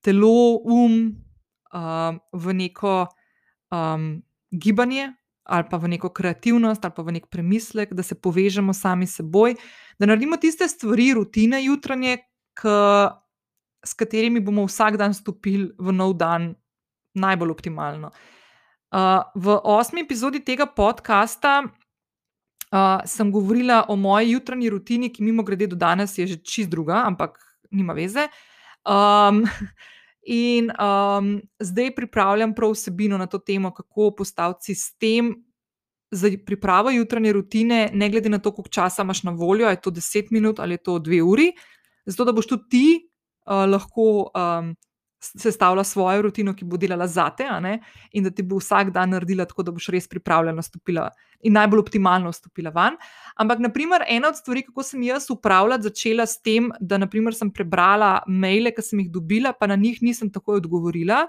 [0.00, 1.22] telo, um
[1.74, 3.06] uh, v neko
[3.70, 5.12] um, gibanje,
[5.44, 9.18] ali pa v neko kreativnost, ali pa v nek premislek, da se povežemo sami s
[9.18, 9.56] seboj,
[9.98, 12.18] da naredimo tiste stvari, rutine jutranje,
[12.54, 12.68] k,
[13.84, 16.54] s katerimi bomo vsak dan stopili v nov dan
[17.14, 18.12] najbolj optimalno.
[18.92, 25.42] Uh, v osmi epizodi tega podcasta uh, sem govorila o moji jutranji rutini, ki mimo
[25.42, 27.38] grede do danes je že čist druga, ampak
[27.70, 28.28] nima veze.
[28.84, 29.44] Um,
[30.22, 35.34] In um, zdaj pripravljam prav vsebino na to temo, kako postaviti sistem
[36.10, 39.90] za pripravo jutranje rutine, ne glede na to, koliko časa imaš na voljo, je to
[39.90, 41.52] 10 minut ali je to 2 uri,
[42.06, 43.08] zato da boš tudi ti
[43.46, 44.74] uh, lahko um,
[45.22, 47.46] sestavila svojo rutino, ki bo delala za te,
[48.12, 51.10] in da ti bo vsak dan naredila tako, da boš res pripravljena stopila
[51.42, 52.96] in najbolj optimalno stopila ven.
[53.36, 57.50] Ampak, naprimer, ena od stvari, kako sem jaz upravljala, začela s tem, da naprimer, sem
[57.50, 61.26] prebrala maile, ki sem jih dobila, pa na njih nisem takoj odgovorila,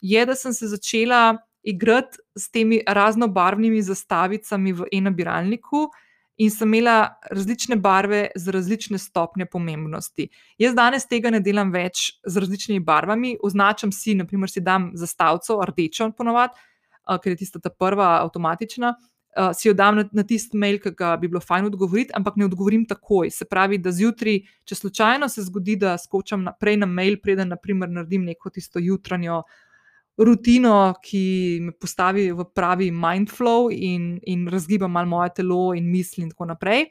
[0.00, 5.88] je, da sem se začela igrati s temi raznobarvnimi zastavicami v e-nabiralniku
[6.36, 10.28] in sem imela različne barve z različne stopnje pomembnosti.
[10.58, 15.58] Jaz danes tega ne delam več z različnimi barvami, označam si, naprimer, si dam zastavico,
[15.64, 16.56] rdečo, ponovadi,
[17.22, 18.94] ker je tista ta prva avtomatična.
[19.36, 22.38] Uh, si jo dam na, na tisti mail, ki ga bi bilo fajn odgovoriti, ampak
[22.40, 23.28] ne odgovorim takoj.
[23.30, 27.90] Se pravi, da zjutraj, če slučajno se zgodi, da skočam naprej na mail, preden naprimer,
[27.92, 29.65] naredim neko tisto jutranjo uh,
[30.16, 36.24] rutino, ki me postavi v pravi mindflow in, in razgiba malo moje telo in misli,
[36.24, 36.88] in tako naprej.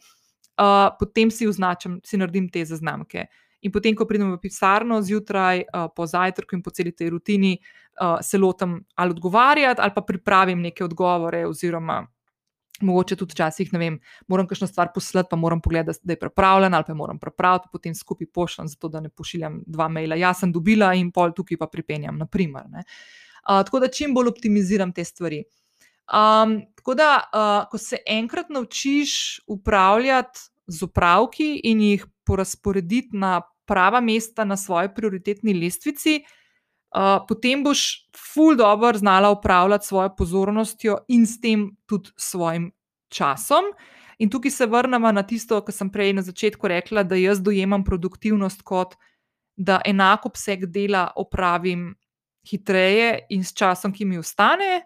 [0.56, 3.26] Uh, potem si označim, si naredim te zaznamke.
[3.66, 7.58] In potem, ko pridem v pisarno zjutraj, uh, po zajtrku in po celi tej rutini,
[8.00, 12.04] uh, se lotim ali odgovarjati, ali pa pripravim neke odgovore, oziroma
[12.82, 13.98] Mogoče tudi včasih, ne vem,
[14.28, 17.96] moram kakšno stvar poslati, pa moram pogledati, da je pripravljena, ali pa moram pripraviti, potem
[17.96, 20.16] skupaj pošljem, zato da ne pošiljam dva maila.
[20.20, 22.66] Jaz sem dobila in pol tukaj pa pripenjam, naprimer.
[22.66, 25.44] Uh, tako da čim bolj optimiziram te stvari.
[26.06, 33.42] Um, tako da, uh, ko se enkrat naučiš upravljati z upravki in jih porazporediti na
[33.66, 36.45] prava mesta na svoji prioritetni lestvici, uh,
[37.28, 42.72] potem boš ful dobro znala upravljati svojo pozornostjo in s tem tudi svojim
[43.10, 43.66] časom.
[44.18, 47.84] In tukaj se vrnemo na tisto, kar sem prej na začetku rekla, da jaz dojemam
[47.84, 48.96] produktivnost kot
[49.56, 51.96] da enako obseg dela opravim
[52.50, 54.86] hitreje in s časom, ki mi ostane,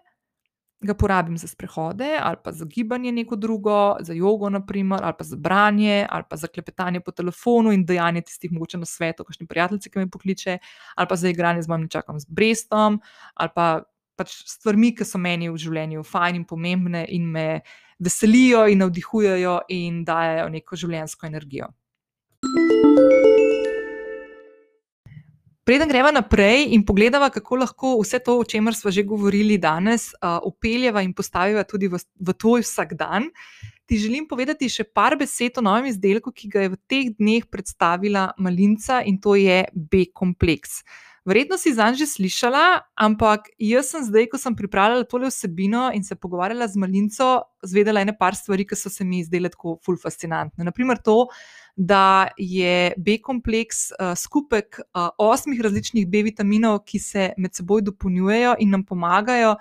[0.80, 5.24] ga porabim za sprehode ali pa za gibanje neko drugo, za jogo, naprimer, ali pa
[5.24, 9.46] za branje, ali pa za klepetanje po telefonu in dejanje tistih mogoče na svetu, kakšni
[9.46, 10.58] prijatelji, ki me pokliče,
[10.96, 13.00] ali pa za igranje z mojim čakom z Brestom,
[13.34, 13.82] ali pa
[14.16, 17.46] pač stvarmi, ki so meni v življenju fajn in pomembne in me
[18.00, 21.72] veselijo in navdihujejo in dajo neko življenjsko energijo.
[25.70, 30.08] Preden greva naprej in pogledava, kako lahko vse to, o čemer smo že govorili danes,
[30.42, 33.28] upeljeva in postaviva tudi v, v tvoj vsakdan,
[33.86, 37.46] ti želim povedati še par besed o novem izdelku, ki ga je v teh dneh
[37.46, 40.82] predstavila Malinca in to je B-kompleks.
[41.28, 46.00] Verjetno si zanj že slišala, ampak jaz sem zdaj, ko sem pripravljala tole vsebino in
[46.04, 47.28] se pogovarjala z Malinco,
[47.60, 50.64] zvedela ene par stvari, ki so se mi zdele tako ful fascinantne.
[50.64, 51.26] Naprimer to,
[51.76, 58.72] da je B-kompleks uh, skupek uh, osmih različnih B-vitaminov, ki se med seboj dopolnjujejo in
[58.72, 59.58] nam pomagajo,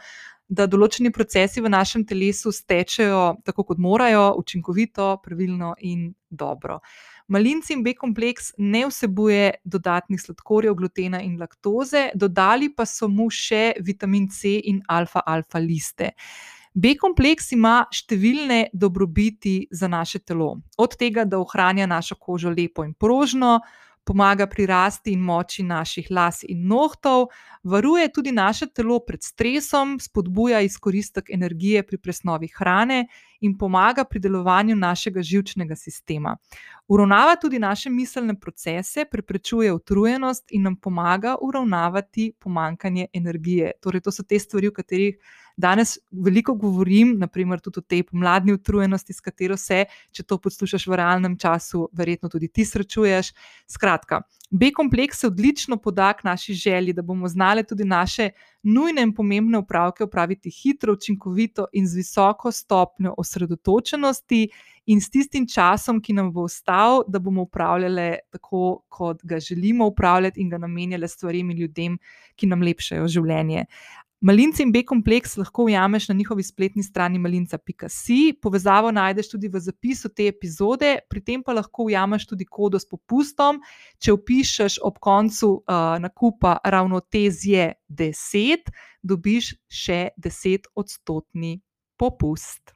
[0.50, 6.80] da določeni procesi v našem telesu stečejo tako, kot morajo, učinkovito, pravilno in dobro.
[7.30, 13.76] Malinci in B-kompleks ne vsebuje dodatnih sladkorjev, glutena in laktoze, dodali pa so mu še
[13.86, 16.16] vitamin C in alfa-alfa liste.
[16.74, 20.56] B-kompleks ima številne dobrobiti za naše telo.
[20.78, 23.60] Od tega, da ohranja našo kožo lepo in prožno,
[24.10, 27.30] pomaga pri rasti in moči naših las in nohtov,
[27.62, 33.04] varuje tudi naše telo pred stresom, spodbuja izkoristek energije pri presnovi hrane
[33.42, 36.38] in pomaga pri delovanju našega žilčnega sistema.
[36.88, 43.72] Uravnava tudi naše miselne procese, preprečuje utrujenost in nam pomaga uravnavati pomankanje energije.
[43.82, 45.18] Torej, to so te stvari, o katerih
[45.60, 49.84] danes veliko govorim, naprimer tudi o tej pomladni utrujenosti, s katero se,
[50.16, 53.34] če to poslušaš v realnem času, verjetno tudi ti srečuješ.
[53.68, 58.30] Skratka, B-kompleks se odlično poda k naši želji, da bomo znali tudi naše
[58.64, 64.48] nujne in pomembne upravke upraviti hitro, učinkovito in z visoko stopnjo osredotočenosti.
[64.90, 69.86] In s tistim časom, ki nam bo ostal, da bomo upravljali tako, kot ga želimo
[69.88, 71.98] upravljati, in ga namenjali stvarem in ljudem,
[72.36, 73.66] ki nam lepšajo življenje.
[74.20, 80.10] Malinci in B-kompleks lahko ujameš na njihovi spletni strani malinca.si, povezavo najdeš tudi v zapisu
[80.12, 83.62] te epizode, pri tem pa lahko ujameš tudi kodo s popustom.
[83.96, 91.62] Če upišeš ob koncu uh, nakupa ravnotezje 10, dobiš še 10 odstotni
[91.96, 92.76] popust.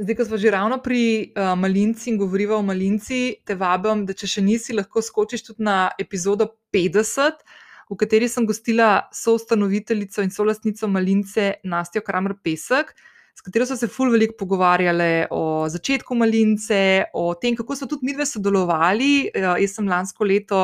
[0.00, 1.04] Zdaj, ko smo že ravno pri
[1.36, 5.68] uh, malinci in govorimo o malinci, te vabim, da če še nisi, lahko skočiš tudi
[5.68, 7.44] na epizodo 50
[7.90, 12.94] v kateri sem gostila soustanoviteljico in solastnico Malince Nastjo Kramer Pesek,
[13.36, 18.08] s katero so se ful veliko pogovarjali o začetku Malince, o tem, kako so tudi
[18.08, 19.28] mi dve sodelovali.
[19.28, 20.62] Uh, jaz sem lansko leto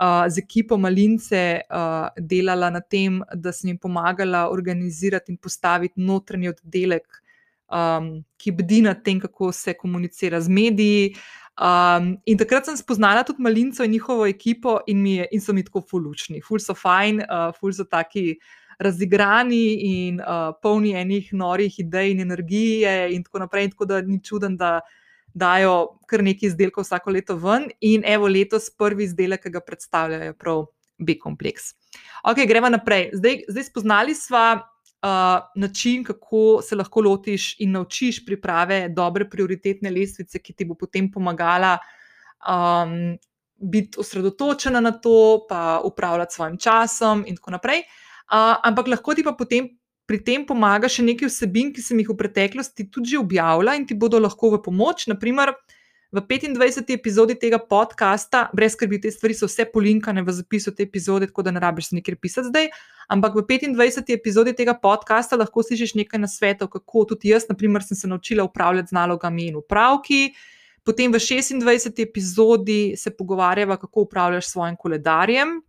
[0.00, 6.00] uh, z ekipo Malince uh, delala na tem, da sem jim pomagala organizirati in postaviti
[6.00, 7.20] notranji oddelek,
[7.68, 8.10] um,
[8.40, 11.12] ki bdi nad tem, kako se komunicira z mediji.
[11.56, 15.64] Um, in takrat sem spoznala tudi Malinco in njihovo ekipo, in, je, in so mi
[15.64, 18.36] tako fulučni, ful so fajn, uh, ful so taki
[18.78, 23.64] razigrani in uh, polni enih norih idej in energije, in tako naprej.
[23.64, 24.80] In tako da ni čuden, da
[25.32, 30.36] dajo kar nekaj izdelkov vsako leto ven, in evo letos prvi izdelek, ki ga predstavljajo,
[30.36, 30.66] prav
[30.98, 31.72] B-kompleks.
[32.24, 33.10] Ok, gremo naprej.
[33.16, 34.44] Zdaj, zdaj spoznali smo
[35.54, 41.10] način, kako se lahko lotiš in naučiš priprave dobre prioritetne lestvice, ki ti bo potem
[41.12, 41.76] pomagala
[42.48, 43.16] um,
[43.56, 47.82] biti osredotočena na to, pa upravljati svojim časom in tako naprej.
[48.26, 49.68] Uh, ampak lahko ti pa potem.
[50.06, 53.94] Pri tem pomaga še nekaj vsebin, ki sem jih v preteklosti tudi objavila in ti
[53.98, 55.08] bodo lahko v pomoč.
[55.10, 55.50] Naprimer,
[56.12, 56.94] v 25.
[56.94, 61.42] epizodi tega podcasta, brez skrbi, te stvari so vse polinkane v zapisu te epizode, tako
[61.42, 62.68] da ne rabiš se nekaj pisati zdaj.
[63.08, 64.14] Ampak v 25.
[64.14, 68.44] epizodi tega podcasta lahko slišiš nekaj na svetu, kako tudi jaz, naprimer, sem se naučila
[68.44, 70.34] upravljati z nalogami in upravki.
[70.86, 72.02] Potem v 26.
[72.02, 75.60] epizodi se pogovarjava, kako upravljaš s svojim koledarjem.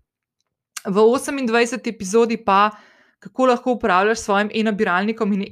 [0.86, 1.90] V 28.
[1.90, 2.72] epizodi pa,
[3.20, 5.48] kako lahko upravljaš s svojim e-nabiralnikom in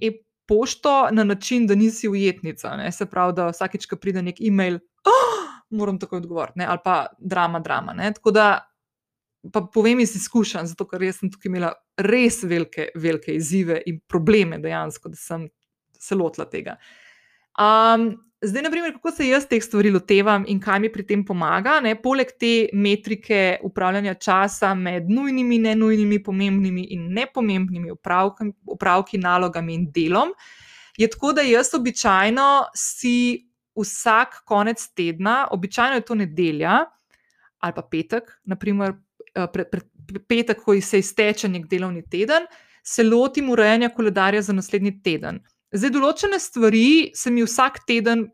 [0.46, 2.76] e-pošto na način, da nisi ujetnica.
[2.78, 2.91] Ne?
[2.91, 4.76] Se pravi, da vsakeč, ko pride nek e-mail,
[5.06, 7.93] oh, moram takoj odgovoriti, ali pa drama, drama.
[7.93, 8.14] Ne?
[8.14, 8.72] Tako da
[9.54, 14.58] pa povem iz izkušenj, zato ker sem tukaj imela res velike, velike izzive in probleme,
[14.58, 15.50] dejansko, da sem
[16.00, 16.78] se lotila tega.
[17.62, 18.16] Um,
[18.48, 21.96] zdaj, naprimer, kako se jaz teh stvari lotevam in kaj mi pri tem pomaga, ne?
[22.02, 29.89] poleg te metrike upravljanja časa med nujnimi, nenujnimi, pomembnimi in nepomembnimi upravki, upravki nalogami in
[29.91, 30.34] delom,
[30.98, 33.16] je tako, da jaz običajno si
[33.76, 36.86] vsak konec tedna, običajno je to nedelja
[37.66, 38.93] ali pa petek, naprimer,
[39.54, 39.82] pre, pre,
[40.28, 42.46] petek, ko se izteče nek delovni teden,
[42.84, 45.39] se lotim urejanja koledarja za naslednji teden.
[45.74, 48.28] Zdaj, določene stvari se mi vsak teden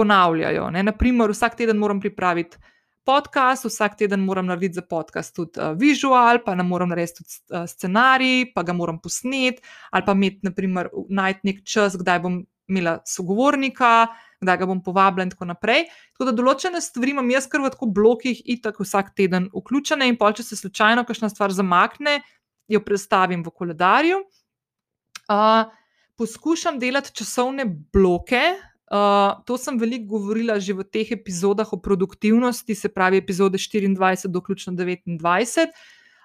[0.00, 0.70] ponavljajo.
[0.72, 0.84] Ne?
[0.88, 2.58] Naprimer, vsak teden moram pripraviti
[3.04, 7.36] podcast, vsak teden moram narediti za podcast tudi uh, vizual, pa ne moram narediti tudi
[7.50, 12.40] uh, scenarij, pa ga moram posneti, ali pa imeti, naprimer, najti nek čas, kdaj bom
[12.70, 14.06] imela sogovornika,
[14.40, 15.88] kdaj ga bom povabila in tako naprej.
[16.14, 20.06] Tako da določene stvari imam jaz kar v tako blokih, in tako vsak teden vključene,
[20.06, 22.20] in pol, če se slučajno kakšna stvar zamakne,
[22.70, 24.22] jo predstavim v koledarju.
[25.30, 25.66] Uh,
[26.20, 28.44] poskušam delati časovne bloke.
[28.90, 34.26] Uh, to sem veliko govorila že v teh epizodah o produktivnosti, se pravi, epizode 24
[34.26, 35.70] do ključno 29.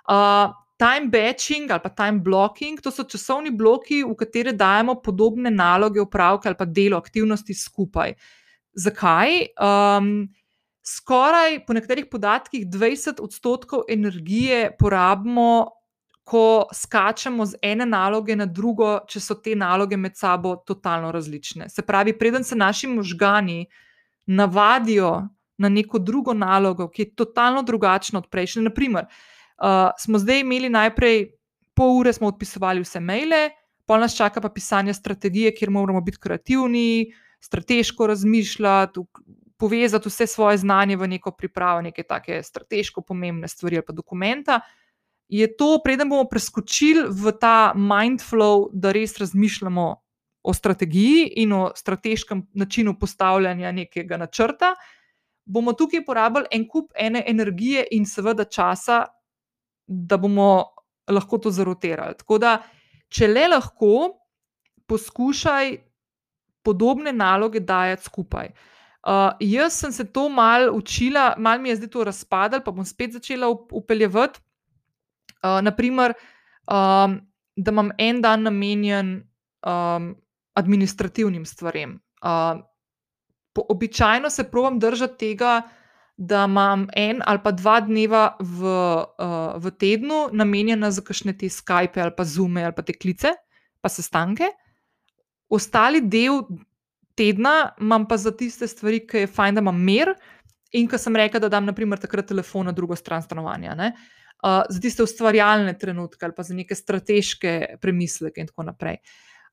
[0.09, 5.53] Uh, time batching ali pa time blocking, to so časovni bloki, v katere dajemo podobne
[5.53, 8.17] naloge, upravke ali pa delo, aktivnosti skupaj.
[8.73, 9.53] Zakaj?
[9.61, 10.33] Um,
[10.81, 15.69] skoraj po nekaterih podatkih 20 odstotkov energije porabimo
[16.25, 21.69] ko skačemo z ene naloge na drugo, če so te naloge med sabo totalno različne.
[21.69, 23.67] Se pravi, preden se naši možgani
[24.25, 25.27] navadijo
[25.61, 28.63] na neko drugo nalogo, ki je totalno drugačna od prejšnje.
[28.65, 31.27] Naprimer, uh, smo zdaj imeli najprej
[31.77, 33.51] pol ure, smo odpisovali vse maile,
[33.85, 39.03] pol nas čaka pa pisanje strategije, kjer moramo biti kreativni, strateško razmišljati.
[39.57, 44.57] Povezati vse svoje znanje v neko pripravo, neke take strateško pomembne stvari ali pa dokumenta,
[44.57, 44.84] uh,
[45.27, 49.85] je to, preden bomo preskočili v ta mindflow, da res razmišljamo
[50.45, 54.75] o strategiji in o strateškem načinu postavljanja nekega načrta,
[55.45, 59.05] bomo tukaj porabili en kup ene energije in seveda časa,
[59.87, 60.65] da bomo
[61.09, 62.17] lahko to zarotirali.
[62.17, 62.55] Tako da,
[63.09, 63.91] če le lahko,
[64.85, 65.75] poskušaj
[66.65, 68.49] podobne naloge dajati skupaj.
[69.05, 72.85] Uh, jaz sem se to malo učila, malo mi je zdaj to razpadalo, pa bom
[72.85, 74.41] spet začela upeljevati.
[75.45, 76.15] Uh, naprimer,
[76.65, 77.19] um,
[77.55, 79.15] da imam en dan namenjen
[79.65, 80.15] um,
[80.53, 81.99] administrativnim stvarem.
[82.23, 82.63] Uh,
[83.53, 85.61] po, običajno se pravim držati tega,
[86.17, 88.63] da imam en ali pa dva dneva v,
[89.19, 93.33] uh, v tednu namenjena za kakšne te Skype ali pa Zoom ali pa te klice,
[93.81, 94.47] pa sestanke.
[95.49, 96.41] Ostali del
[97.15, 100.15] tedna imam pa za tiste stvari, ki je fajn, da imam mir.
[100.71, 103.75] In ko sem rekel, da dam naprimer takrat telefon na drugo stran stanovanja.
[103.75, 103.91] Uh,
[104.45, 109.01] uh, za tiste ustvarjalne trenutke ali pa za neke strateške premisleke in tako naprej.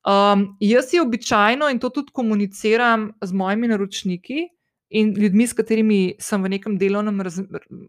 [0.03, 4.49] Um, jaz si običajno in to tudi komuniciram z mojimi naročniki
[4.91, 7.23] in ljudmi, s katerimi sem v nekem delovnem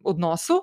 [0.04, 0.62] odnosu.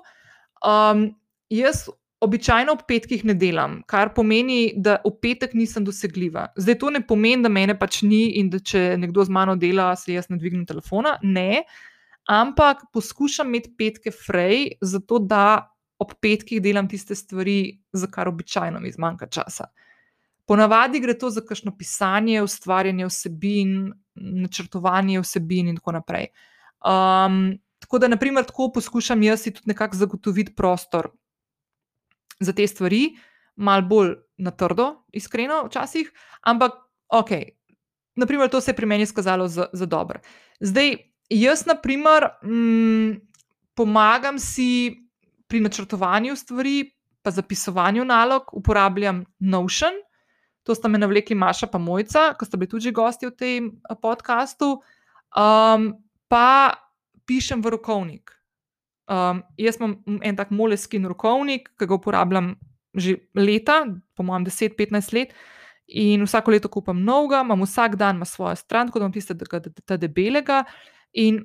[0.65, 1.11] Um,
[1.49, 1.89] jaz
[2.21, 6.51] običajno ob petkih ne delam, kar pomeni, da v petek nisem dosegljiva.
[6.55, 9.91] Zdaj to ne pomeni, da mene pač ni in da če nekdo z mano dela,
[9.97, 11.17] se jaz ne dvignem telefona.
[11.23, 11.63] Ne.
[12.29, 15.70] Ampak poskušam imeti petke frej, zato da
[16.01, 19.69] ob petkih delam tiste stvari, za kar običajno mi zmanjka časa.
[20.49, 26.31] Ponavadi gre to za kakšno pisanje, ustvarjanje vsebin, načrtovanje vsebin in tako naprej.
[26.81, 31.11] Um, tako da, naprimer, tako poskušam jaz tudi nekako zagotoviti prostor
[32.39, 33.15] za te stvari,
[33.55, 36.09] malo bolj na trdo, iskreno, včasih,
[36.41, 36.73] ampak
[37.07, 37.29] ok,
[38.15, 40.19] naprimer, to se je pri meni izkazalo za, za dobro.
[40.59, 40.95] Zdaj,
[41.29, 43.21] jaz, naprimer, mm,
[43.75, 45.00] pomagam si
[45.51, 49.99] pri načrtovanju stvari, pa zapisovanju nalog, uporabljam Notion.
[50.63, 53.95] To sta me navlekli Maša in Mojca, ki sta bili tudi gosti v tem eh,
[54.01, 54.79] podkastu.
[55.35, 55.91] Um,
[56.27, 56.71] pa
[57.27, 58.31] pišem v rokovnik.
[59.11, 62.55] Um, jaz imam en tak moleskin rokovnik, ki ga uporabljam
[62.95, 63.85] že leta,
[64.15, 65.35] po mojem, 10-15 let.
[65.87, 69.35] In vsako leto kupam novega, imam vsak dan na svojo stran, da imam tiste
[69.97, 70.63] debelega.
[71.13, 71.43] In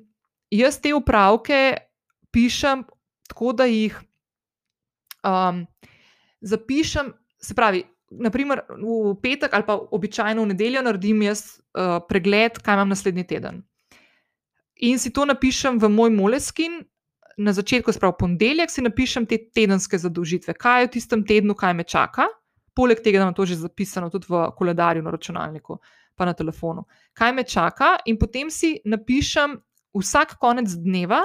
[0.50, 1.74] jaz te upravke
[2.30, 2.84] pišem
[3.30, 3.96] tako da jih
[5.26, 5.66] um,
[6.40, 7.12] zapišem.
[7.42, 12.78] Se pravi, naprimer, v petek ali pa običajno v nedeljo naredim jaz uh, pregled, kaj
[12.78, 13.62] imam naslednji teden.
[14.76, 16.84] In si to napišem v moj moleskin.
[17.36, 21.74] Na začetku, spravo ponedeljek, si napišem te tedenske zadolžitve, kaj je v tistem tednu, kaj
[21.76, 22.24] me čaka.
[22.72, 25.76] Poleg tega, da imam to že zapisano tudi v koledarju na računalniku,
[26.16, 29.52] pa na telefonu, kaj me čaka, in potem si napišem
[29.92, 31.20] vsak konec dneva,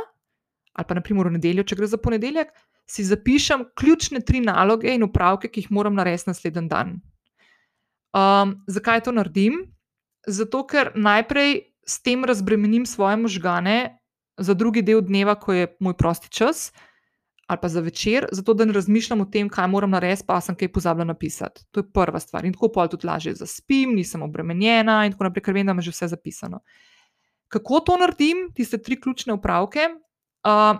[0.73, 2.51] ali pa naprimer v nedeljo, če gre za ponedeljek,
[2.89, 6.99] si zapišem ključne tri naloge in upravke, ki jih moram narediti naslednji dan.
[8.11, 9.61] Um, zakaj to naredim?
[10.27, 13.77] Zato, ker najprej s tem razbremenim svoje možgane
[14.37, 16.71] za drugi del dneva, ko je moj prosti čas,
[17.47, 20.55] ali pa za večer, zato da ne razmišljam o tem, kaj moram narediti, pa sem
[20.55, 21.65] kaj pozabila napisati.
[21.71, 22.45] To je prva stvar.
[22.45, 25.83] In tako pol tudi lažje zaspim, nisem obremenjena in tako naprej, ker vem, da ima
[25.83, 26.61] že vse zapisano.
[27.51, 29.89] Kako to naredim, tiste tri ključne upravke?
[30.41, 30.79] Uh,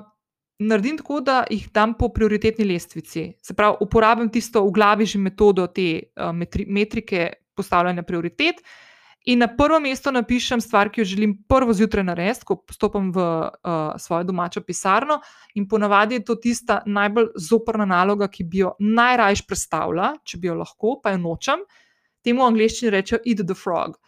[0.59, 3.31] naredim tako, da jih dam po prioritetni lestvici.
[3.41, 8.61] Se pravi, uporabim tisto v glavi že metodo te uh, metri, metrike postavljanja prioritet.
[9.29, 13.21] In na prvo mesto napišem stvar, ki jo želim prvo zjutraj narediti, ko stopim v
[13.21, 15.19] uh, svojo domačo pisarno.
[15.55, 20.49] In ponavadi je to tista najbolj zoprna naloga, ki bi jo najrajš predstavila, če bi
[20.49, 21.61] jo lahko, pa jo nočem.
[22.25, 23.99] Temu v angleščini rečejo eat the frog.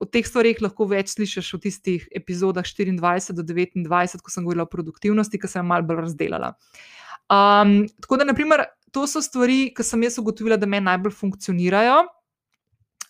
[0.00, 4.64] O teh stvarih lahko več slišiš v tistih epizodah 24 do 29, ko sem govorila
[4.64, 6.54] o produktivnosti, ki sem jo malo bolj razdelila.
[7.30, 8.64] Um, tako da, naprimer,
[8.96, 12.00] to so stvari, ki sem jaz ugotovila, da me najbolj funkcionirajo.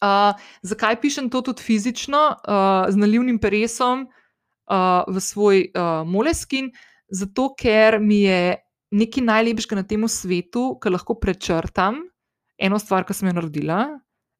[0.00, 0.32] Uh,
[0.66, 6.72] zakaj pišem to tudi fizično, uh, z nalivnim peresom uh, v svoj uh, moleskin?
[7.10, 8.58] Zato, ker mi je
[8.90, 12.02] nekaj najlepšega na tem svetu, kar lahko prečrtam
[12.60, 13.84] eno stvar, ki sem jo naredila.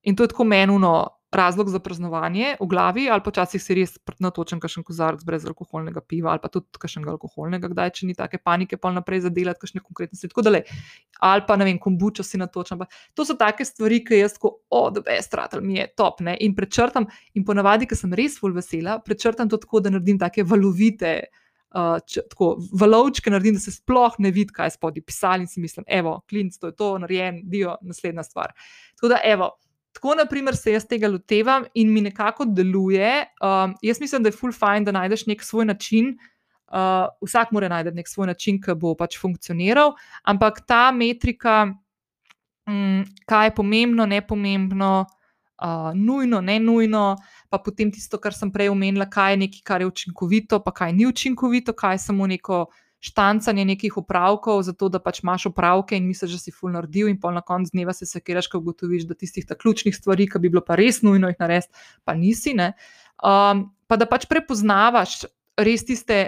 [0.02, 4.60] In to je tako menuno, razlog za praznovanje v glavi, ali počasih si res natočen,
[4.60, 8.76] kakšen kozarc brez alkoholnega piva, ali pa tudi kakšnega alkoholnega, kdaj, če ni take panike,
[8.76, 10.64] pa naprej zadelati kakšne konkretne stvari.
[11.20, 12.82] Ali pa ne vem, kombučo si natočen.
[13.14, 16.24] To so take stvari, ki jaz tako, o, da je stratel, mi je top.
[16.26, 16.34] Ne?
[16.40, 20.46] In prečrtam, in ponavadi, ker sem res full vesela, prečrtam to tako, da naredim take
[20.46, 21.20] valovite.
[21.70, 25.50] Uh, če, tako valovčke naredim, da se sploh ne vidi, kaj je spodaj pisali, in
[25.52, 28.56] si mislim, evo, klinc, to je to, narejen, dio, naslednja stvar.
[28.98, 29.52] Tako da, evo,
[30.00, 33.26] Tako, na primer, se jaz tega lotevam in mi nekako deluje.
[33.44, 36.14] Um, jaz mislim, da je full fine, da najdeš nek svoj način.
[36.72, 39.92] Uh, vsak mora najti nek svoj način, ki bo pač funkcioniral,
[40.24, 41.66] ampak ta metrika,
[42.64, 47.16] um, kaj je pomembno, ne pomembno, uh, nujno, ne nujno,
[47.50, 50.96] pa potem tisto, kar sem prej omenila, kaj je nekaj, kar je učinkovito, pa kaj
[50.96, 52.70] ni učinkovito, kaj je samo neko
[53.00, 57.16] štancanje nekih opravkov, zato da pač imaš opravke in misliš, da si full naredil, in
[57.20, 60.62] pa na koncu dneva se sekiraš, ko ugotoviš, da tistih ključnih stvari, ki bi bilo
[60.64, 61.72] pa res nujno jih narediti,
[62.04, 62.52] pa nisi.
[62.52, 65.24] Um, pa da pač prepoznavaš
[65.60, 66.20] res tiste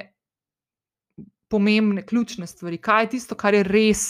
[1.52, 4.04] pomembne, ključne stvari, kaj je tisto, kar je res.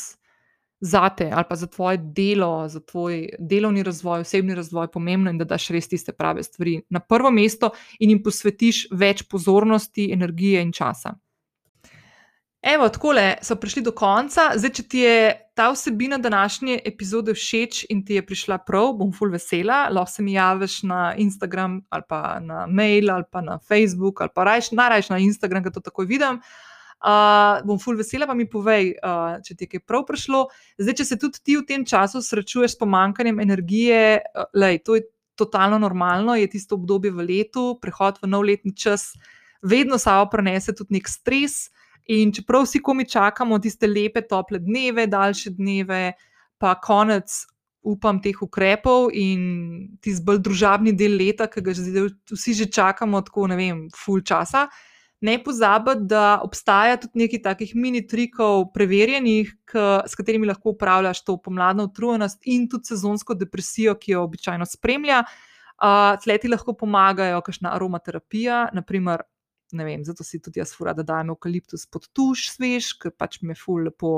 [0.82, 5.46] Zate ali pa za tvoje delo, za tvoj delovni razvoj, osebni razvoj, pomembno je, da
[5.54, 7.70] daš res tiste prave stvari na prvo mesto
[8.02, 11.14] in jim posvetiš več pozornosti, energije in časa.
[12.62, 13.10] Evo, tako
[13.42, 14.52] so prišli do konca.
[14.54, 19.10] Zdaj, če ti je ta vsebina današnje epizode všeč in ti je prišla prav, bom
[19.12, 19.88] full vesela.
[19.90, 24.30] Lahko se mi javiš na Instagram ali pa na mail ali pa na Facebook ali
[24.34, 26.38] pa rajš, najrajš na Instagram, da to takoj vidim.
[27.02, 30.46] Uh, bom full vesela, pa mi povej, uh, če ti je kaj prav prišlo.
[30.78, 35.00] Zdaj, če se tudi ti v tem času srečuješ s pomankanjem energije, uh, lej, to
[35.00, 39.16] je totalno normalno, je tisto obdobje v letu, prehod v novletni čas,
[39.66, 41.72] vedno samo prenese tudi nek stres.
[42.10, 46.12] In čeprav vsi komi čakamo tiste lepe, tople dneve, daljše dneve,
[46.58, 47.44] pa konec,
[47.82, 49.42] upam, teh ukrepov in
[50.02, 54.22] tisti bolj družabni del leta, ki ga zdaj vsi že čakamo, tako ne vem, full
[54.22, 54.68] časa.
[55.22, 61.22] Ne pozabiti, da obstaja tudi nekaj takih mini trikov, preverjenih, k, s katerimi lahko upravljaš
[61.22, 65.22] to pomladno utrujenost in tudi sezonsko depresijo, ki jo običajno spremlja.
[65.82, 69.22] Uh, Tleti lahko pomagajo, kakšna aromaterapija, naprimer
[69.76, 73.40] ne vem, zato si tudi jaz fura, da dajem eukaliptus pod tuš, svež, ker pač
[73.42, 74.12] me ful lepo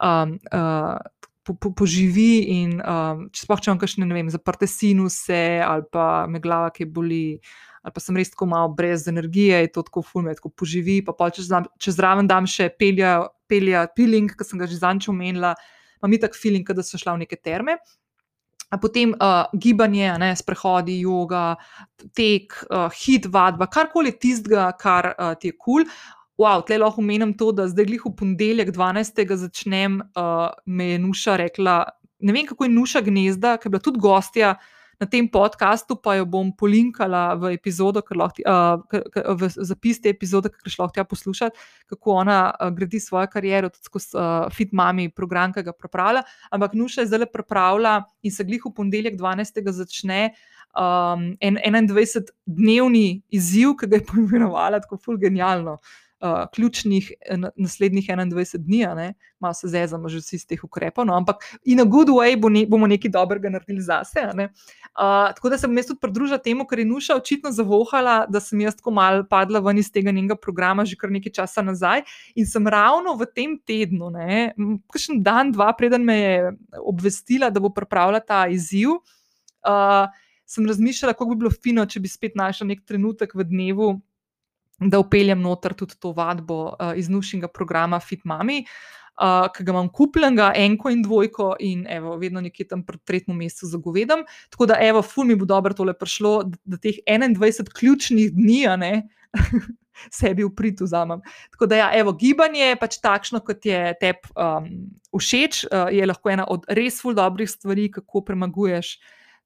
[0.00, 0.98] um, uh,
[1.46, 2.44] po, po, poživi.
[2.60, 6.72] In um, če sploh če imam kakšne, ne vem, zaprte sinuse ali pa me glava,
[6.74, 7.40] ki boli.
[7.80, 10.98] Ali pa sem res tako malo brez energije, je to tako fulme, tako poživi.
[11.00, 11.46] Pa če,
[11.80, 15.54] če zraven dam še pelja, pelja peeling, ki sem ga že zanč omenila,
[15.96, 17.78] imam tak feeling, da sem šla v neke terme.
[18.78, 21.56] Potem uh, gibanje, ne, sprehodi, yoga,
[22.14, 25.84] tek, uh, hit, vadba, karkoli tistega, kar uh, ti je kul.
[25.84, 26.18] Cool.
[26.40, 29.18] Wow, tle lahko omenim to, da zdaj glih v ponedeljek 12.
[29.42, 31.74] začnem, uh, me je Nuša rekla,
[32.24, 34.54] ne vem kako je Nuša gnezda, ker je bila tudi gostja
[35.00, 40.52] na tem podkastu, pa jo bom polinkala v epizodo, lahko, uh, v zapis te epizode,
[40.52, 41.56] ki lahko tja poslušate,
[41.88, 46.22] kako ona uh, gradi svojo kariero, tudi skozi uh, Fit Mami program, ki ga pripravlja.
[46.52, 49.64] Ampak Nuša je zdaj pripravila in se glih v ponedeljek 12.
[49.72, 50.22] začne.
[50.70, 55.80] Um, en 21-dnevni izziv, ki ga je poimenovala tako fulgenijalno.
[56.20, 57.12] Uh, ključnih
[57.56, 61.84] naslednjih 21 dni, malo se zezamo že vsi iz teh ukrepov, no, ampak in a
[61.88, 64.26] good way bo ne, bomo nekaj dobrega naredili zase.
[64.28, 68.40] Uh, tako da se bom jaz tudi pridružila temu, kar je Nuša očitno zavohala, da
[68.40, 72.04] sem jaz tako mal padla ven iz tega njenega programa že kar nekaj časa nazaj.
[72.36, 74.12] In sem ravno v tem tednu,
[74.92, 76.52] kakšen dan, dva, preden me je
[76.84, 79.00] obvestila, da bo pripravila ta izziv.
[79.64, 80.04] Uh,
[80.50, 83.90] sem razmišljala, kako bi bilo fino, če bi spet našla nek trenutek v dnevu,
[84.80, 88.64] da upeljem noter tudi to vadbo uh, iz nušnjega programa Fit Mami.
[89.20, 93.36] Uh, ki ga imam kupljenega, enko in dvojko, in evo, vedno nekje tam pred tretjim
[93.36, 94.22] mesecem zagovedam.
[94.48, 96.32] Tako da, evo, ful mi bo dobro tole prišlo,
[96.64, 98.92] da, teh 21 ključnih dni, a ne,
[100.20, 101.20] sebi v prid vzamem.
[101.52, 104.72] Tako da, ja, evo, gibanje je pač takšno, kot je tebi um,
[105.12, 108.96] všeč, uh, je lahko ena od res ful dobrih stvari, kako premaguješ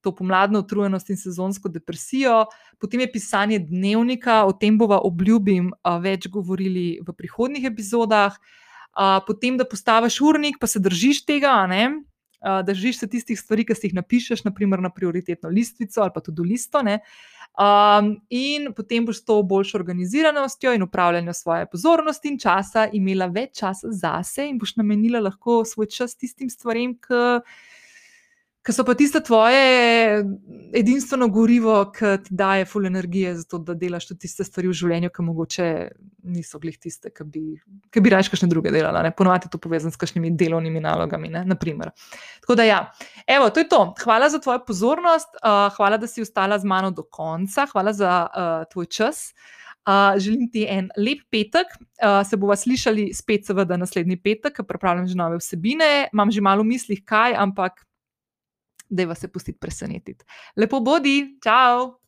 [0.05, 2.44] to pomladno utrujenost in sezonsko depresijo.
[2.78, 5.72] Potem je pisanje dnevnika, o tem bova obljubim
[6.05, 8.36] več govorili v prihodnih epizodah.
[9.26, 11.55] Potem, da postaviš urnik, pa se držiš tega,
[12.44, 16.20] uh, držiš se tistih stvari, ki si jih napišeš, naprimer na prioritetno listvico ali pa
[16.20, 16.82] tudi listo.
[16.82, 17.00] Ne?
[17.55, 23.61] Um, in potem boš to boljšo organiziranostjo in upravljanjem svoje pozornosti in časa imela več
[23.61, 27.22] časa zase in boš namenila lahko svoj čas tistim stvarem, ki
[28.65, 30.25] ki so pa tiste tvoje
[30.75, 35.11] edinstveno gorivo, ki ti daje full energije, zato da delaš tudi tiste stvari v življenju,
[35.12, 35.67] ki mogoče
[36.33, 37.45] niso glih tiste, ki bi,
[37.93, 39.05] ki bi raje kakšne druge delala.
[39.12, 41.29] Ponovadi je to povezano s kakšnimi delovnimi nalogami.
[41.37, 41.45] Ne?
[41.53, 41.93] Naprimer.
[42.41, 42.81] Tako da, ja,
[43.29, 43.83] evo, to je to.
[44.01, 48.17] Hvala za tvojo pozornost, uh, hvala, da si ostala z mano do konca, hvala za
[48.25, 49.27] uh, tvoj čas.
[49.85, 54.65] Uh, želim ti en lep petek, uh, se bomo slišali spet, seveda, naslednji petek, ker
[54.65, 56.09] pripravljam že nove vsebine.
[56.17, 57.85] Imam že malo v mislih, kaj, ampak
[58.89, 60.24] da vas je pustiti presenetiti.
[60.57, 62.01] Lepo bodi, čau!